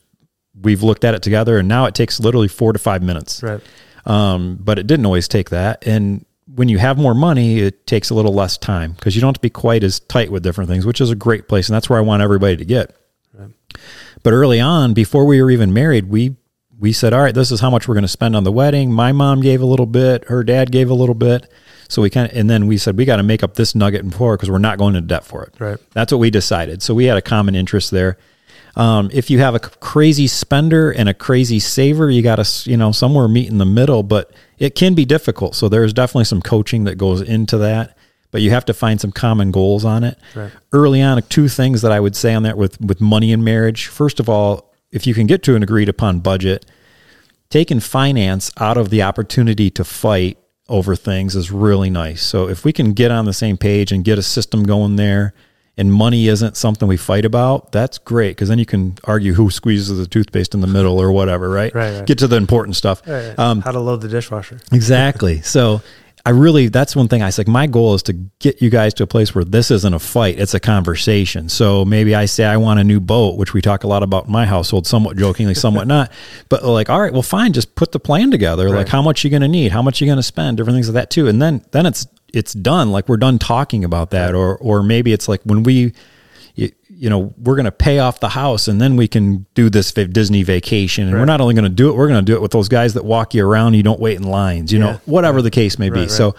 [0.60, 3.42] we've looked at it together and now it takes literally four to five minutes.
[3.42, 3.60] Right.
[4.04, 5.86] Um, but it didn't always take that.
[5.86, 9.28] And when you have more money, it takes a little less time because you don't
[9.28, 11.68] have to be quite as tight with different things, which is a great place.
[11.68, 12.94] And that's where I want everybody to get.
[14.22, 16.36] But early on, before we were even married, we
[16.78, 18.92] we said, all right, this is how much we're going to spend on the wedding.
[18.92, 21.50] My mom gave a little bit, her dad gave a little bit.
[21.88, 24.02] So we kind of, and then we said, we got to make up this nugget
[24.02, 25.54] and pour because we're not going into debt for it.
[25.58, 25.78] Right.
[25.92, 26.82] That's what we decided.
[26.82, 28.18] So we had a common interest there.
[28.74, 32.76] Um, if you have a crazy spender and a crazy saver, you got to, you
[32.76, 35.54] know, somewhere meet in the middle, but it can be difficult.
[35.54, 37.96] So there's definitely some coaching that goes into that,
[38.32, 40.18] but you have to find some common goals on it.
[40.34, 40.52] Right.
[40.72, 43.86] Early on, two things that I would say on that with, with money and marriage.
[43.86, 46.66] First of all, if you can get to an agreed upon budget,
[47.50, 52.22] taking finance out of the opportunity to fight over things is really nice.
[52.22, 55.32] So if we can get on the same page and get a system going there
[55.76, 59.50] and money isn't something we fight about, that's great because then you can argue who
[59.50, 61.72] squeezes the toothpaste in the middle or whatever, right?
[61.74, 62.06] Right, right.
[62.06, 63.02] Get to the important stuff.
[63.06, 63.38] Right.
[63.38, 64.58] Um, How to load the dishwasher.
[64.72, 65.40] exactly.
[65.42, 65.82] So
[66.26, 67.46] I really, that's one thing I said.
[67.46, 70.40] My goal is to get you guys to a place where this isn't a fight,
[70.40, 71.48] it's a conversation.
[71.48, 74.26] So maybe I say I want a new boat, which we talk a lot about
[74.26, 76.10] in my household, somewhat jokingly, somewhat not.
[76.48, 78.68] But like, all right, well, fine, just put the plan together.
[78.70, 80.88] Like, how much you going to need, how much you going to spend, different things
[80.88, 81.28] like that too.
[81.28, 82.90] And then, then it's it's done.
[82.92, 85.92] Like we're done talking about that, or or maybe it's like when we
[86.96, 89.92] you, know, we're going to pay off the house and then we can do this
[89.92, 91.08] Disney vacation.
[91.08, 92.68] And we're not only going to do it, we're going to do it with those
[92.68, 93.74] guys that walk you around.
[93.74, 94.92] You don't wait in lines, you Yeah.
[94.92, 96.00] know, whatever the case may be.
[96.00, 96.10] Right, right.
[96.10, 96.34] So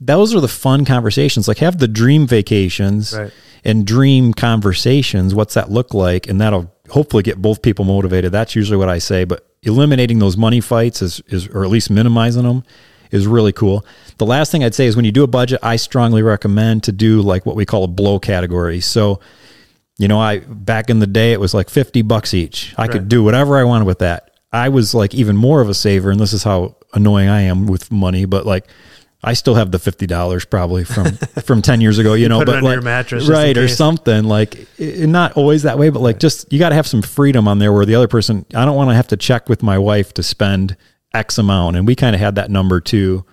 [0.00, 1.48] those are the fun conversations.
[1.48, 3.30] Like have the dream vacations Right.
[3.64, 5.34] and dream conversations.
[5.34, 6.28] What's that look like?
[6.28, 8.32] And that'll hopefully get both people motivated.
[8.32, 9.24] That's usually what I say.
[9.24, 12.62] But eliminating those money fights is, is or at least minimizing them
[13.10, 13.84] is really cool.
[14.18, 16.92] The last thing I'd say is when you do a budget, I strongly recommend to
[16.92, 18.80] do like what we call a blow category.
[18.80, 19.20] So,
[19.98, 22.74] you know, I back in the day it was like 50 bucks each.
[22.76, 24.30] I could do whatever I wanted with that.
[24.52, 27.66] I was like even more of a saver and this is how annoying I am
[27.66, 28.66] with money, but like
[29.22, 32.38] I still have the fifty dollars probably from from ten years ago, you know.
[32.38, 35.78] Put it but under like, your mattress right, or something like i- not always that
[35.78, 38.08] way, but like just you got to have some freedom on there where the other
[38.08, 38.46] person.
[38.54, 40.76] I don't want to have to check with my wife to spend
[41.12, 43.24] X amount, and we kind of had that number too,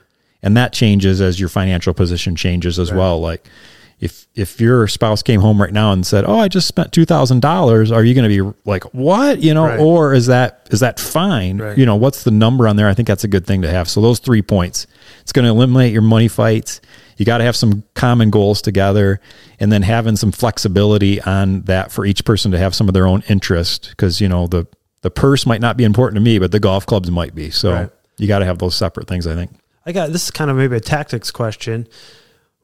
[0.41, 3.19] and that changes as your financial position changes as well.
[3.21, 3.45] Like
[4.03, 7.05] if if your spouse came home right now and said, "Oh, I just spent two
[7.05, 9.79] thousand dollars," are you going to be like, "What?" You know, Right.
[9.79, 11.57] or is that is that fine?
[11.59, 11.77] Right.
[11.77, 12.87] You know, what's the number on there?
[12.89, 13.87] I think that's a good thing to have.
[13.89, 14.87] So those three points,
[15.21, 16.81] it's going to eliminate your money fights.
[17.17, 19.21] You got to have some common goals together,
[19.59, 23.07] and then having some flexibility on that for each person to have some of their
[23.07, 23.89] own interest.
[23.91, 24.67] Because you know the
[25.01, 27.49] the purse might not be important to me, but the golf clubs might be.
[27.51, 27.89] So Right.
[28.17, 29.25] you got to have those separate things.
[29.27, 29.51] I think.
[29.85, 31.87] I got this is kind of maybe a tactics question.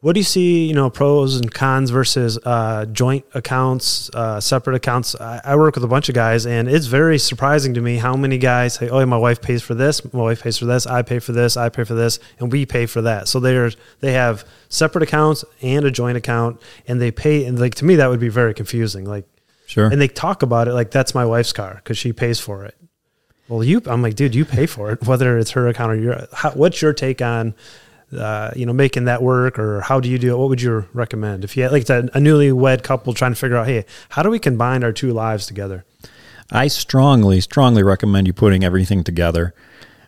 [0.01, 4.75] What do you see, you know, pros and cons versus uh, joint accounts, uh, separate
[4.77, 5.13] accounts?
[5.19, 8.15] I, I work with a bunch of guys, and it's very surprising to me how
[8.15, 10.87] many guys say, "Oh, yeah, my wife pays for this, my wife pays for this,
[10.87, 13.71] I pay for this, I pay for this, and we pay for that." So they're
[13.99, 17.43] they have separate accounts and a joint account, and they pay.
[17.43, 19.03] And like to me, that would be very confusing.
[19.03, 19.25] Like,
[19.65, 19.87] Sure.
[19.87, 22.73] and they talk about it like that's my wife's car because she pays for it.
[23.49, 26.27] Well, you, I'm like, dude, you pay for it, whether it's her account or your.
[26.31, 27.53] How, what's your take on,
[28.17, 30.37] uh, you know, making that work, or how do you do it?
[30.37, 33.57] What would you recommend if you had like a, a newlywed couple trying to figure
[33.57, 35.85] out, hey, how do we combine our two lives together?
[36.51, 39.53] I strongly, strongly recommend you putting everything together.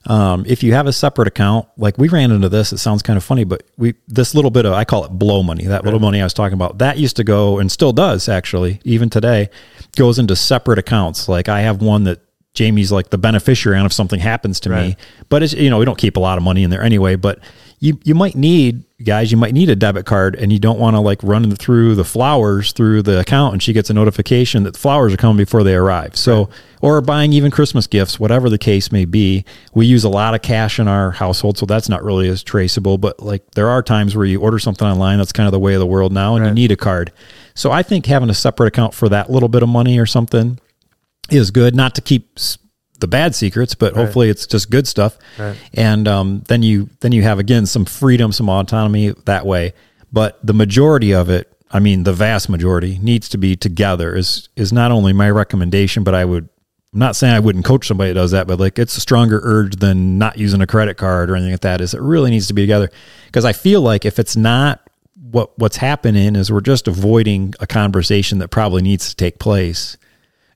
[0.07, 3.17] Um, if you have a separate account, like we ran into this, it sounds kind
[3.17, 5.65] of funny, but we this little bit of I call it blow money.
[5.65, 8.81] That little money I was talking about that used to go and still does actually,
[8.83, 9.51] even today,
[9.95, 11.29] goes into separate accounts.
[11.29, 12.19] Like I have one that
[12.55, 14.97] Jamie's like the beneficiary on if something happens to me,
[15.29, 17.15] but it's you know we don't keep a lot of money in there anyway.
[17.15, 17.39] But
[17.81, 20.95] you you might need guys, you might need a debit card, and you don't want
[20.95, 24.73] to like run through the flowers through the account, and she gets a notification that
[24.73, 26.15] the flowers are coming before they arrive.
[26.15, 26.47] So
[26.81, 29.43] or buying even Christmas gifts, whatever the case may be.
[29.73, 32.99] We use a lot of cash in our household, so that's not really as traceable.
[32.99, 35.73] But like there are times where you order something online, that's kind of the way
[35.73, 37.11] of the world now, and you need a card.
[37.55, 40.59] So I think having a separate account for that little bit of money or something
[41.31, 41.75] is good.
[41.75, 42.37] Not to keep
[43.01, 44.03] the bad secrets, but Right.
[44.05, 45.17] hopefully it's just good stuff.
[45.37, 45.57] Right.
[45.73, 49.73] And um, then you then you have again some freedom, some autonomy that way.
[50.13, 54.15] But the majority of it, I mean, the vast majority needs to be together.
[54.15, 56.47] Is is not only my recommendation, but I would.
[56.93, 59.39] I'm not saying I wouldn't coach somebody that does that, but like it's a stronger
[59.43, 61.79] urge than not using a credit card or anything like that.
[61.79, 62.89] Is it really needs to be together?
[63.27, 64.81] Because I feel like if it's not,
[65.31, 69.95] what what's happening is we're just avoiding a conversation that probably needs to take place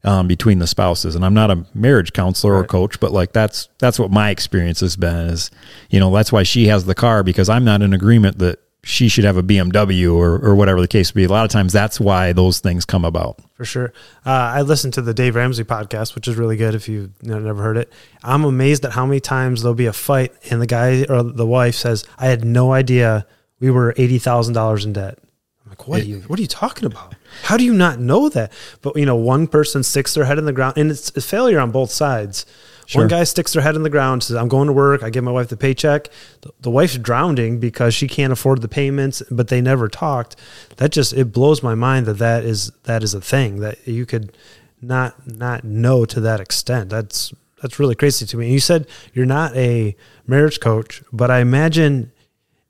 [0.06, 1.16] um, between the spouses.
[1.16, 4.80] And I'm not a marriage counselor or coach, but like that's that's what my experience
[4.80, 5.28] has been.
[5.28, 5.52] Is
[5.90, 9.10] you know that's why she has the car because I'm not in agreement that she
[9.10, 11.24] should have a BMW or or whatever the case be.
[11.24, 13.40] A lot of times that's why those things come about.
[13.56, 13.94] For sure.
[14.26, 17.62] Uh, I listened to the Dave Ramsey podcast, which is really good if you've never
[17.62, 17.92] heard it.
[18.24, 21.48] I'm amazed at how many times there'll be a fight and the guy or the
[21.48, 23.26] wife says, I had no idea
[23.60, 25.18] we were $80,000 in debt.
[25.66, 27.16] I'm like, what are you, what are you talking about?
[27.44, 28.54] How do you not know that?
[28.82, 31.60] But you know, one person sticks their head in the ground and it's a failure
[31.60, 32.46] on both sides.
[32.86, 33.02] Sure.
[33.02, 35.02] One guy sticks their head in the ground, says, I'm going to work.
[35.02, 36.08] I give my wife the paycheck.
[36.42, 40.36] The, the wife's drowning because she can't afford the payments, but they never talked.
[40.78, 44.06] That just, it blows my mind that that is, that is a thing that you
[44.06, 44.38] could
[44.82, 46.90] not not know to that extent.
[46.90, 48.52] That's that's really crazy to me.
[48.52, 49.96] You said you're not a
[50.28, 52.12] marriage coach, but I imagine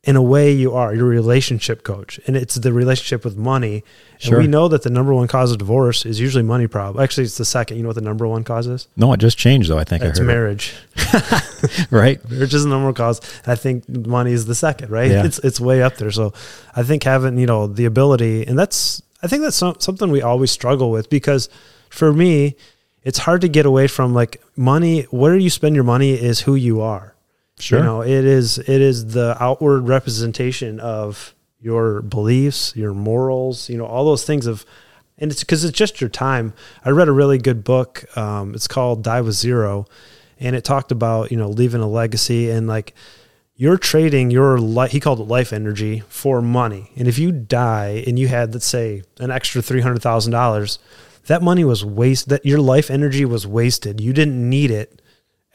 [0.05, 3.83] in a way you are you're relationship coach and it's the relationship with money
[4.19, 4.35] Sure.
[4.35, 7.23] and we know that the number one cause of divorce is usually money problem actually
[7.25, 9.69] it's the second you know what the number one cause is No, it just changed
[9.69, 9.77] though.
[9.79, 11.87] I think it's I marriage it.
[11.91, 12.17] right.
[12.29, 15.25] marriage is the number one cause i think money is the second right Yeah.
[15.25, 16.33] it's it's way up there so
[16.75, 20.21] i think having you know the ability and that's i think that's some, something we
[20.21, 21.49] always struggle with because
[21.89, 22.55] for me
[23.03, 26.53] it's hard to get away from like money where you spend your money is who
[26.55, 27.14] you are
[27.59, 27.79] Sure.
[27.79, 33.77] you know, it is it is the outward representation of your beliefs, your morals, you
[33.77, 34.65] know, all those things of
[35.17, 36.53] and it's because it's just your time.
[36.83, 38.05] I read a really good book.
[38.17, 39.85] Um, it's called Die with Zero,
[40.39, 42.93] and it talked about you know leaving a legacy and like
[43.55, 44.91] you're trading your life.
[44.91, 46.91] He called it life energy for money.
[46.97, 50.79] And if you die and you had let's say an extra three hundred thousand dollars,
[51.27, 52.27] that money was waste.
[52.27, 54.01] That your life energy was wasted.
[54.01, 55.01] You didn't need it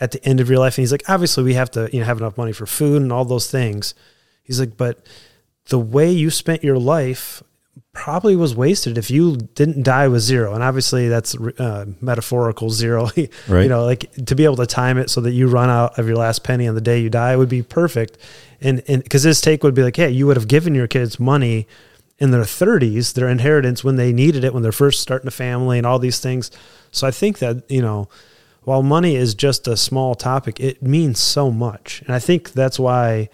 [0.00, 0.76] at the end of your life.
[0.78, 3.12] And he's like, obviously we have to, you know, have enough money for food and
[3.12, 3.94] all those things.
[4.42, 5.04] He's like, but
[5.68, 7.42] the way you spent your life
[7.92, 10.54] probably was wasted if you didn't die with zero.
[10.54, 13.10] And obviously that's uh, metaphorical zero,
[13.48, 13.62] Right.
[13.62, 16.06] you know, like to be able to time it so that you run out of
[16.06, 18.16] your last penny on the day you die would be perfect.
[18.60, 21.18] And, and cause his take would be like, Hey, you would have given your kids
[21.20, 21.66] money
[22.18, 25.78] in their 30s, their inheritance when they needed it, when they're first starting a family
[25.78, 26.50] and all these things.
[26.92, 28.08] So I think that, you know,
[28.70, 32.02] while money is just a small topic, it means so much.
[32.06, 33.28] And I think that's why,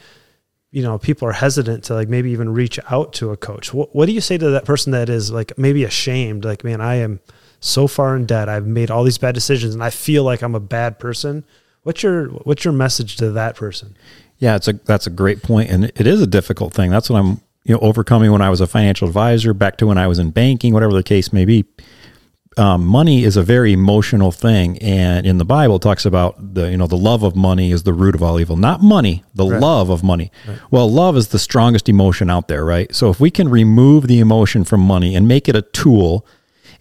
[0.70, 3.74] you know, people are hesitant to like maybe even reach out to a coach.
[3.74, 6.46] What, what do you say to that person that is like maybe ashamed?
[6.46, 7.20] Like, man, I am
[7.60, 8.48] so far in debt.
[8.48, 11.44] I've made all these bad decisions and I feel like I'm a bad person.
[11.82, 13.94] What's your, what's your message to that person?
[14.38, 16.90] Yeah, it's a that's a great point, and it is a difficult thing.
[16.90, 19.96] That's what I'm you know overcoming when I was a financial advisor, back to when
[19.96, 21.64] I was in banking, whatever the case may be.
[22.58, 26.70] Um, money is a very emotional thing, and in the Bible it talks about the
[26.70, 28.56] you know the love of money is the root of all evil.
[28.56, 29.60] Not money, the Right.
[29.60, 30.32] love of money.
[30.70, 32.94] Well, love is the strongest emotion out there, right?
[32.94, 36.24] So if we can remove the emotion from money and make it a tool,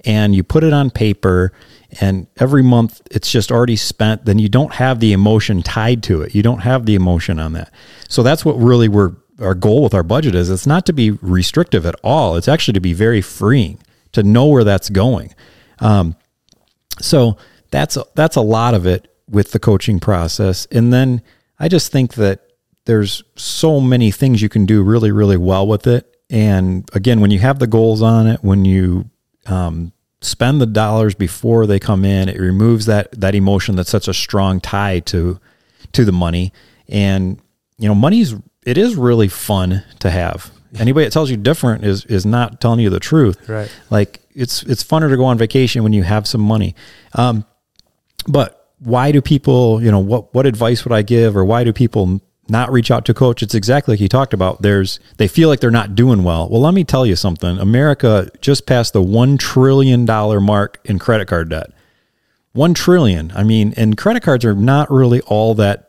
[0.05, 1.51] and you put it on paper
[1.99, 6.21] and every month it's just already spent then you don't have the emotion tied to
[6.21, 7.71] it you don't have the emotion on that
[8.09, 11.11] so that's what really we're our goal with our budget is it's not to be
[11.11, 13.79] restrictive at all it's actually to be very freeing
[14.11, 15.33] to know where that's going
[15.79, 16.15] um,
[16.99, 17.37] so
[17.71, 20.67] that's a, that's a lot of it with the coaching process.
[20.71, 21.21] And then
[21.57, 22.41] i just think that
[22.83, 26.17] there's so many things you can do really really well with it.
[26.29, 29.09] And again when you have the goals on it when you
[29.45, 34.07] um, spend the dollars before they come in it removes that that emotion that's such
[34.07, 35.39] a strong tie to
[35.93, 36.51] to the money.
[36.87, 37.39] And
[37.77, 38.35] you know money's
[38.65, 42.79] it is really fun to have anybody that tells you different is is not telling
[42.79, 43.47] you the truth.
[43.49, 43.71] Right.
[43.89, 46.75] like it's it's funner to go on vacation when you have some money.
[47.13, 47.45] Um
[48.27, 51.71] but why do people you know what what advice would i give or why do
[51.71, 53.41] people not reach out to a coach?
[53.41, 54.61] It's exactly like you talked about.
[54.61, 56.47] There's they feel like they're not doing well.
[56.49, 57.57] Well let me tell you something.
[57.57, 61.71] America just passed the 1 trillion dollar mark in credit card debt.
[62.53, 63.31] 1 trillion.
[63.35, 65.84] I mean and credit cards are not really all that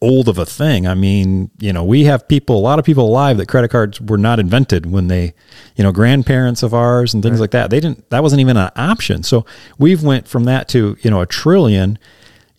[0.00, 0.86] old of a thing.
[0.86, 4.00] I mean, you know, we have people, a lot of people alive that credit cards
[4.00, 5.34] were not invented when they,
[5.76, 7.70] you know, grandparents of ours and things like that.
[7.70, 9.22] They didn't, that wasn't even an option.
[9.22, 9.44] So
[9.78, 11.98] we've went from that to, you know, a trillion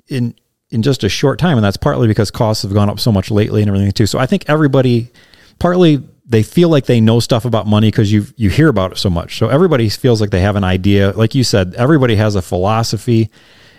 [0.07, 0.35] in,
[0.69, 1.57] in just a short time.
[1.57, 4.05] And that's partly because costs have gone up so much lately and everything too.
[4.05, 5.11] So I think everybody,
[5.59, 8.97] partly they feel like they know stuff about money because you you hear about it
[8.99, 9.39] so much.
[9.39, 11.11] So everybody feels like they have an idea.
[11.11, 13.31] Like you said, everybody has a philosophy.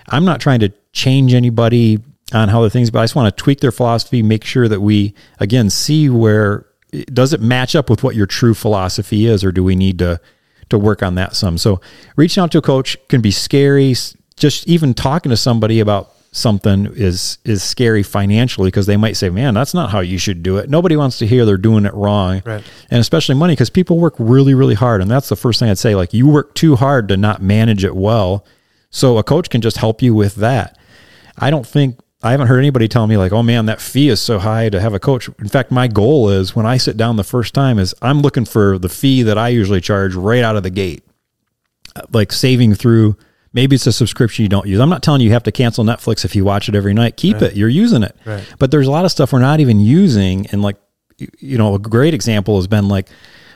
[0.09, 2.01] I'm not trying to change anybody
[2.33, 4.81] on how the things, but I just want to tweak their philosophy, make sure that
[4.81, 6.67] we again see where
[7.13, 10.21] does it match up with what your true philosophy is, or do we need to
[10.71, 11.59] to work on that some?
[11.59, 11.81] So
[12.17, 13.95] reaching out to a coach can be scary.
[14.37, 19.29] Just even talking to somebody about something is is scary financially because they might say,
[19.31, 21.93] "Man, that's not how you should do it." Nobody wants to hear they're doing it
[21.95, 22.63] wrong, Right.
[22.91, 25.79] and especially money because people work really, really hard, and that's the first thing I'd
[25.79, 25.95] say.
[25.97, 28.45] Like you work too hard to not manage it well,
[28.91, 30.79] so a coach can just help you with that.
[31.37, 34.21] I don't think I haven't heard anybody tell me like, "Oh man, that fee is
[34.21, 37.17] so high to have a coach." In fact, my goal is when I sit down
[37.17, 40.57] the first time is I'm looking for the fee that I usually charge right out
[40.57, 41.03] of the gate
[41.97, 43.17] uh, like saving through
[43.53, 44.81] maybe it's a subscription you don't use.
[44.81, 47.17] I'm not telling you you have to cancel Netflix if you watch it every night.
[47.17, 47.57] Keep it.
[47.57, 48.15] You're using it.
[48.25, 48.45] Right.
[48.59, 50.77] But there's a lot of stuff we're not even using and like
[51.39, 53.09] you know, a great example has been like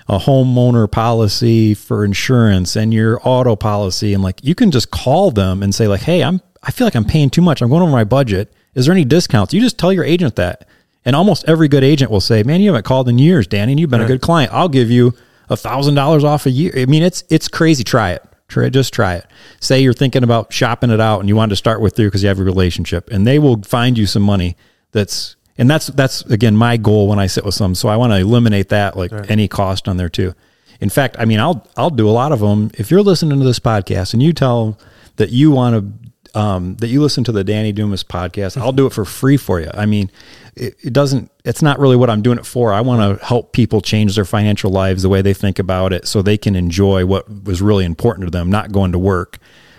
[0.08, 5.30] a homeowner policy for insurance and your auto policy and like you can just call
[5.30, 7.62] them and say like, "Hey, I'm I feel like I'm paying too much.
[7.62, 8.52] I'm going over my budget.
[8.74, 10.66] Is there any discounts?" You just tell your agent that.
[11.04, 13.80] And almost every good agent will say, "Man, you haven't called in years, Danny, and
[13.80, 14.52] you've been a good client.
[14.54, 15.14] I'll give you
[15.50, 17.84] a thousand dollars off a year." I mean, it's it's crazy.
[17.84, 18.22] Try it.
[18.48, 19.26] Try just try it.
[19.60, 22.22] Say you're thinking about shopping it out and you want to start with through because
[22.22, 24.56] you have a relationship, and they will find you some money
[24.92, 27.74] that's and that's that's again my goal when I sit with some.
[27.74, 29.30] So I want to eliminate that like right.
[29.30, 30.34] any cost on there too.
[30.80, 32.70] In fact, I mean I'll I'll do a lot of them.
[32.74, 34.78] If you're listening to this podcast and you tell
[35.16, 36.03] that you want to
[36.34, 39.60] um, that you listen to the Danny Dumas podcast, I'll do it for free for
[39.60, 39.70] you.
[39.72, 40.10] I mean,
[40.56, 42.72] it, it doesn't, it's not really what I'm doing it for.
[42.72, 46.06] I want to help people change their financial lives, the way they think about it,
[46.06, 49.38] so they can enjoy what was really important to them, not going to work.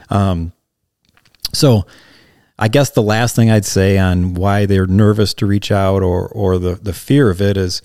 [0.09, 0.53] Um,
[1.53, 1.85] so,
[2.57, 6.27] I guess the last thing I'd say on why they're nervous to reach out or
[6.27, 7.81] or the the fear of it is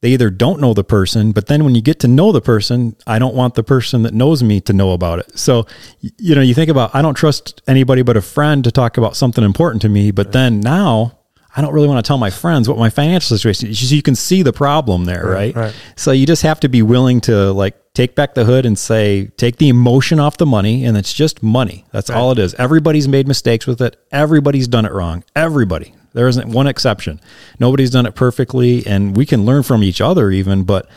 [0.00, 2.94] they either don't know the person, but then when you get to know the person,
[3.06, 5.38] I don't want the person that knows me to know about it.
[5.38, 5.66] So,
[6.00, 9.16] you know, you think about, I don't trust anybody but a friend to talk about
[9.16, 10.10] something important to me.
[10.10, 10.32] But right.
[10.32, 11.18] then now
[11.56, 13.92] I don't really want to tell my friends what my financial situation is.
[13.92, 15.66] You can see the problem there, right, right?
[15.66, 15.74] right?
[15.96, 19.28] So you just have to be willing to like take back the hood and say,
[19.36, 21.84] take the emotion off the money, and it's just money.
[21.92, 22.18] That's right.
[22.18, 22.54] all it is.
[22.54, 23.96] Everybody's made mistakes with it.
[24.10, 25.22] Everybody's done it wrong.
[25.36, 25.94] Everybody.
[26.14, 27.20] There isn't one exception.
[27.60, 30.62] Nobody's done it perfectly, and we can learn from each other even.
[30.64, 30.88] But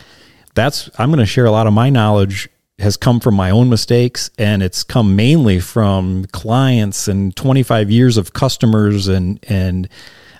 [0.55, 2.47] that's I'm going to share a lot of my knowledge
[2.79, 8.17] has come from my own mistakes, and it's come mainly from clients and 25 years
[8.17, 9.89] of customers and and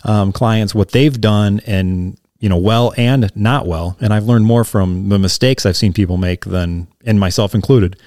[0.03, 3.97] um, clients what they've done and you know well and not well.
[3.99, 7.99] And I've learned more from the mistakes I've seen people make than and myself included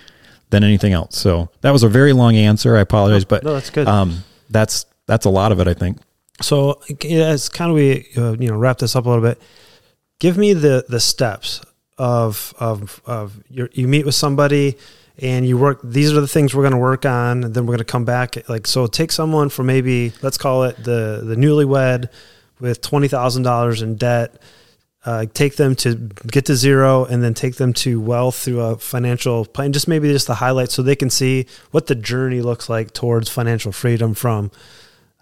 [0.51, 1.17] than anything else.
[1.17, 2.77] So that was a very long answer.
[2.77, 3.89] I apologize, but no, that's good.
[3.89, 5.99] Um, that's that's a lot of it, I think.
[6.41, 9.41] So as kind of we uh, you know wrap this up a little bit,
[10.19, 11.61] give me the the steps
[11.99, 14.77] of of of you meet with somebody
[15.21, 15.81] and you work.
[15.85, 17.45] These are the things we're going to work on.
[17.45, 18.49] And then we're going to come back.
[18.49, 22.09] Like so, take someone from maybe let's call it the the newlywed
[22.59, 24.41] with twenty thousand dollars in debt.
[25.03, 28.77] Uh, take them to get to zero and then take them to wealth through a
[28.77, 32.69] financial plan just maybe just the highlights so they can see what the journey looks
[32.69, 34.51] like towards financial freedom from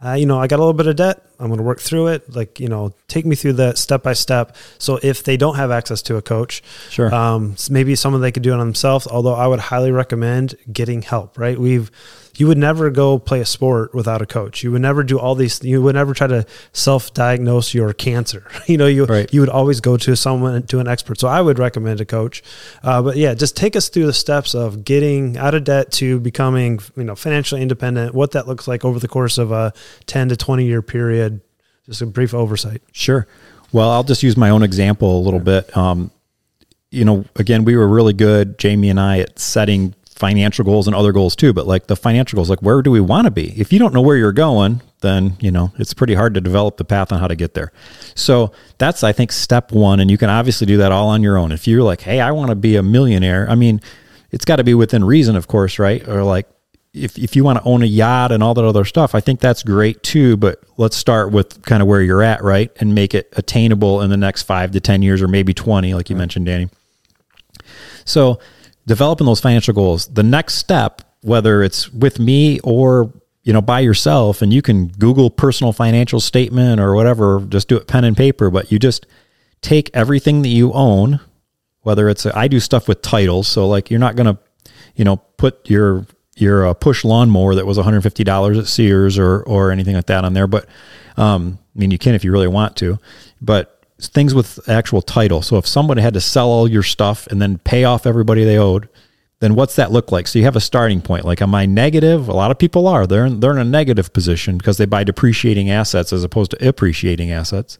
[0.05, 1.25] uh, you know, I got a little bit of debt.
[1.41, 2.35] I'm going to work through it.
[2.35, 4.55] Like, you know, take me through that step by step.
[4.79, 8.45] So if they don't have access to a coach, sure, um, maybe someone they could
[8.45, 9.07] do it on themselves.
[9.09, 11.37] Although I would highly recommend getting help.
[11.37, 11.59] Right?
[11.59, 11.91] We've
[12.39, 14.63] you would never go play a sport without a coach.
[14.63, 15.63] You would never do all these.
[15.63, 18.47] You would never try to self-diagnose your cancer.
[18.69, 19.33] You know, you right.
[19.33, 21.19] you would always go to someone to an expert.
[21.19, 22.43] So I would recommend a coach.
[22.83, 26.21] Uh, but yeah, just take us through the steps of getting out of debt to
[26.21, 28.15] becoming you know financially independent.
[28.15, 29.73] What that looks like over the course of a
[30.05, 31.41] ten to twenty year period.
[31.87, 32.83] Just a brief oversight.
[32.93, 33.27] Sure.
[33.73, 35.75] Well, I'll just use my own example a little bit.
[35.75, 36.11] Um,
[36.91, 40.97] you know, again, we were really good, Jamie and I, at setting financial goals and
[40.97, 43.59] other goals too, but like the financial goals, like where do we want to be?
[43.59, 46.77] If you don't know where you're going, then, you know, it's pretty hard to develop
[46.77, 47.73] the path on how to get there.
[48.15, 50.01] So that's, I think, step one.
[50.01, 51.53] And you can obviously do that all on your own.
[51.53, 53.81] If you're like, hey, I want to be a millionaire, I mean,
[54.31, 56.07] it's got to be within reason, of course, right?
[56.09, 56.49] Or like,
[56.93, 59.41] if, if you want to own a yacht and all that other stuff, I think
[59.41, 60.37] that's great too.
[60.37, 62.73] But let's start with kind of where you're at, right?
[62.81, 66.11] And make it attainable in the next five to 10 years or maybe 20, like
[66.11, 66.69] you mentioned, Danny.
[68.05, 68.41] So
[68.89, 70.07] developing those financial goals.
[70.09, 73.13] The next step, whether it's with me or
[73.45, 77.77] you know by yourself, and you can Google personal financial statement or whatever, just do
[77.77, 78.51] it pen and paper.
[78.51, 79.07] But you just
[79.61, 81.21] take everything that you own,
[81.83, 84.39] whether it's I do stuff with titles, so like you're not gonna,
[84.97, 89.71] you know, put your your uh, push lawnmower that was $150 at Sears or or
[89.71, 90.47] anything like that on there.
[90.47, 90.67] But
[91.17, 92.99] um, I mean, you can if you really want to,
[93.41, 95.43] but things with actual title.
[95.43, 98.59] So if someone had to sell all your stuff and then pay off everybody they
[98.59, 98.89] owed,
[99.41, 100.27] then what's that look like?
[100.27, 101.25] So you have a starting point.
[101.25, 102.29] Like, am I negative?
[102.29, 103.07] A lot of people are.
[103.07, 106.69] They're in, they're in a negative position because they buy depreciating assets as opposed to
[106.69, 107.79] appreciating assets.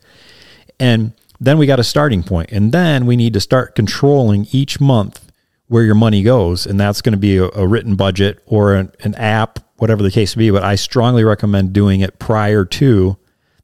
[0.79, 4.81] And then we got a starting point, and then we need to start controlling each
[4.81, 5.31] month
[5.69, 8.93] where your money goes, and that's going to be a, a written budget or an,
[9.01, 10.51] an app, whatever the case may be.
[10.51, 13.17] But I strongly recommend doing it prior to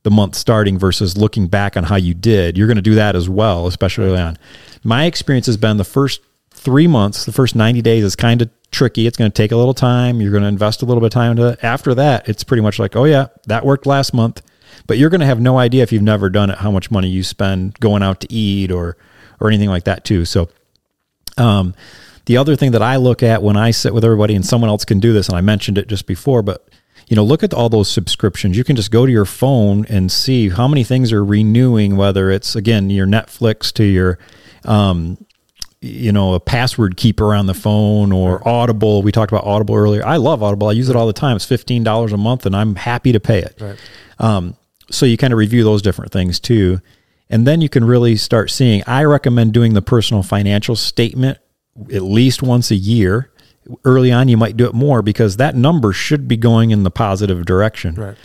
[0.04, 2.56] the month starting versus looking back on how you did.
[2.56, 4.38] You're going to do that as well, especially early on.
[4.84, 8.50] My experience has been the first three months, the first 90 days is kind of
[8.70, 9.06] tricky.
[9.06, 10.20] It's going to take a little time.
[10.20, 11.64] You're going to invest a little bit of time into it.
[11.64, 14.42] After that, it's pretty much like, oh, yeah, that worked last month.
[14.86, 17.08] But you're going to have no idea if you've never done it how much money
[17.08, 18.96] you spend going out to eat or
[19.40, 20.24] or anything like that too.
[20.24, 20.48] So,
[21.36, 21.74] um,
[22.26, 24.84] the other thing that I look at when I sit with everybody, and someone else
[24.84, 26.68] can do this, and I mentioned it just before, but
[27.08, 28.56] you know, look at all those subscriptions.
[28.56, 32.30] You can just go to your phone and see how many things are renewing, whether
[32.30, 34.18] it's again your Netflix to your,
[34.64, 35.24] um,
[35.80, 39.02] you know, a password keeper on the phone or Audible.
[39.02, 40.04] We talked about Audible earlier.
[40.04, 40.68] I love Audible.
[40.68, 41.36] I use it all the time.
[41.36, 43.60] It's fifteen dollars a month, and I'm happy to pay it.
[43.60, 43.78] Right.
[44.18, 44.56] Um,
[44.90, 46.80] so you kind of review those different things too,
[47.28, 48.82] and then you can really start seeing.
[48.86, 51.38] I recommend doing the personal financial statement
[51.92, 53.30] at least once a year
[53.84, 56.90] early on you might do it more because that number should be going in the
[56.90, 57.94] positive direction.
[57.94, 58.16] Right.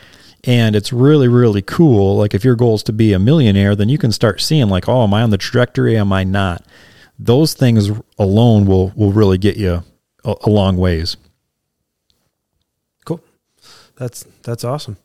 [0.46, 2.18] And it's really, really cool.
[2.18, 4.88] Like if your goal is to be a millionaire, then you can start seeing like,
[4.88, 5.98] oh, am I on the trajectory?
[5.98, 6.66] Am I not?
[7.18, 9.84] Those things alone will will really get you
[10.24, 11.18] a, a long ways.
[13.06, 13.22] Cool.
[13.98, 14.96] That's that's awesome.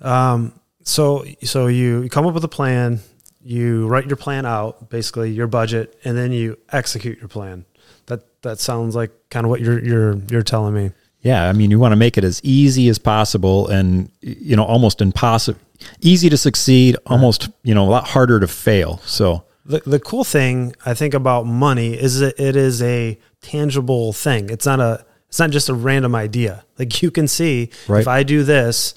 [0.00, 0.52] Um,
[0.84, 3.00] so so you, you come up with a plan,
[3.42, 7.64] you write your plan out, basically your budget, and then you execute your plan.
[8.06, 10.90] That that sounds like kind of what you're you're you're telling me.
[11.22, 14.64] Yeah, I mean, you want to make it as easy as possible, and you know,
[14.64, 15.58] almost impossible,
[16.00, 18.98] easy to succeed, almost you know, a lot harder to fail.
[19.04, 24.12] So the the cool thing I think about money is that it is a tangible
[24.12, 24.50] thing.
[24.50, 26.64] It's not a it's not just a random idea.
[26.78, 28.00] Like you can see Right.
[28.00, 28.94] if I do this,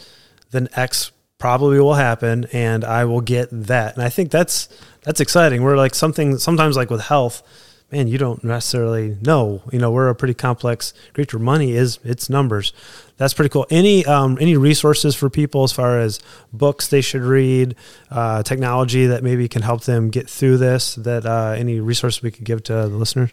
[0.52, 3.96] then X probably will happen and I will get that.
[3.96, 4.70] And I think that's
[5.02, 5.64] that's exciting.
[5.64, 7.42] We're like something sometimes like with health,
[7.92, 9.64] man, you don't necessarily know.
[9.72, 11.40] You know, we're a pretty complex creature.
[11.40, 12.74] Money is it's numbers.
[13.18, 13.66] That's pretty cool.
[13.70, 16.20] Any um, any resources for people as far as
[16.54, 17.76] books they should read,
[18.10, 20.96] uh, technology that maybe can help them get through this?
[20.96, 23.32] That uh, any resources we could give to the listeners?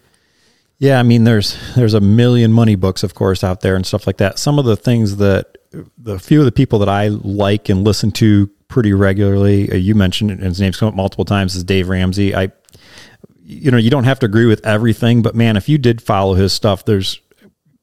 [0.79, 4.07] Yeah, I mean, there's there's a million money books, of course, out there and stuff
[4.07, 4.39] like that.
[4.39, 5.57] Some of the things that
[5.99, 9.95] the few of the people that I like and listen to pretty regularly, uh, you
[9.95, 12.35] mentioned and his name's come up multiple times, is Dave Ramsey.
[12.35, 12.53] I,
[13.43, 16.35] you know, you don't have to agree with everything, but man, if you did follow
[16.35, 17.21] his stuff, there's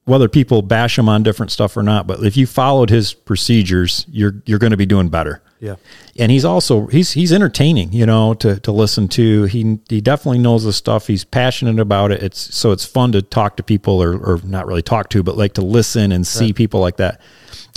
[0.04, 4.04] whether people bash him on different stuff or not, but if you followed his procedures,
[4.10, 5.42] you're you're going to be doing better.
[5.60, 5.76] Yeah,
[6.18, 9.44] and he's also he's he's entertaining you know to to listen to.
[9.44, 11.06] He he definitely knows the stuff.
[11.06, 12.22] He's passionate about it.
[12.22, 15.38] It's so it's fun to talk to people or or not really talk to but
[15.38, 17.20] like to listen and see people like that.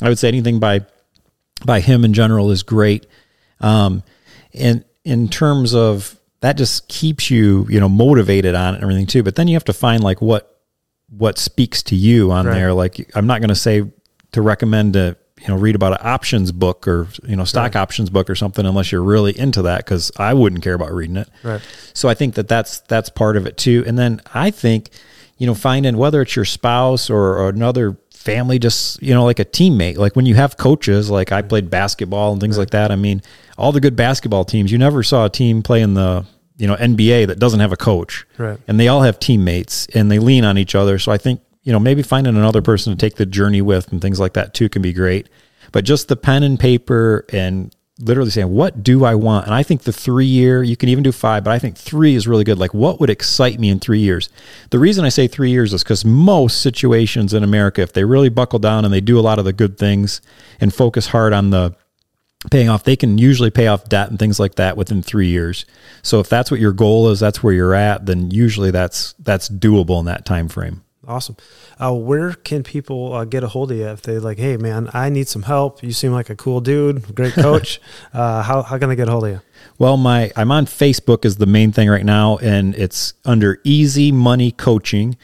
[0.01, 0.85] I would say anything by
[1.65, 3.07] by him in general is great.
[3.61, 4.03] Um
[4.53, 9.07] and in terms of that just keeps you you know motivated on it and everything
[9.07, 9.23] too.
[9.23, 10.53] But then you have to find like what
[11.09, 12.53] what speaks to you on Right.
[12.55, 12.73] there.
[12.73, 13.83] Like i'm not going to say
[14.33, 18.09] to recommend to you know read about an options book or you know stock options
[18.09, 21.29] book or something unless you're really into that because i wouldn't care about reading it.
[21.43, 21.61] Right.
[21.93, 23.83] so i think that that's that's part of it too.
[23.87, 24.89] And then i think
[25.37, 29.39] you know finding whether it's your spouse or, or another family just you know like
[29.39, 29.95] a teammate.
[29.97, 33.21] Like when you have coaches like i played basketball and things like that i mean
[33.57, 36.25] all the good basketball teams you never saw a team play in the
[36.57, 38.59] you know nba that doesn't have a coach Right.
[38.67, 40.97] and they all have teammates and they lean on each other.
[40.99, 44.01] So I think, you know, maybe finding another person to take the journey with and
[44.01, 45.27] things like that too can be great.
[45.71, 49.45] But just the pen and paper and literally saying, what do I want?
[49.47, 52.15] And I think the three year, you can even do five, but I think three
[52.15, 52.57] is really good.
[52.59, 54.29] Like, what would excite me in three years?
[54.69, 58.29] The reason I say three years is because most situations in America, if they really
[58.29, 60.21] buckle down and they do a lot of the good things
[60.61, 61.75] and focus hard on the
[62.51, 65.65] paying off they can usually pay off debt and things like that within three years
[66.01, 69.49] so if that's what your goal is that's where you're at then usually that's that's
[69.49, 71.37] doable in that time frame Awesome.
[71.81, 74.89] Uh, where can people uh, get a hold of you if they like, hey man,
[74.93, 75.81] I need some help.
[75.81, 77.79] You seem like a cool dude, great coach.
[78.13, 79.41] uh, how how can they get a hold of you?
[79.77, 84.11] well my i'm on facebook is the main thing right now and it's under easy
[84.11, 85.17] money coaching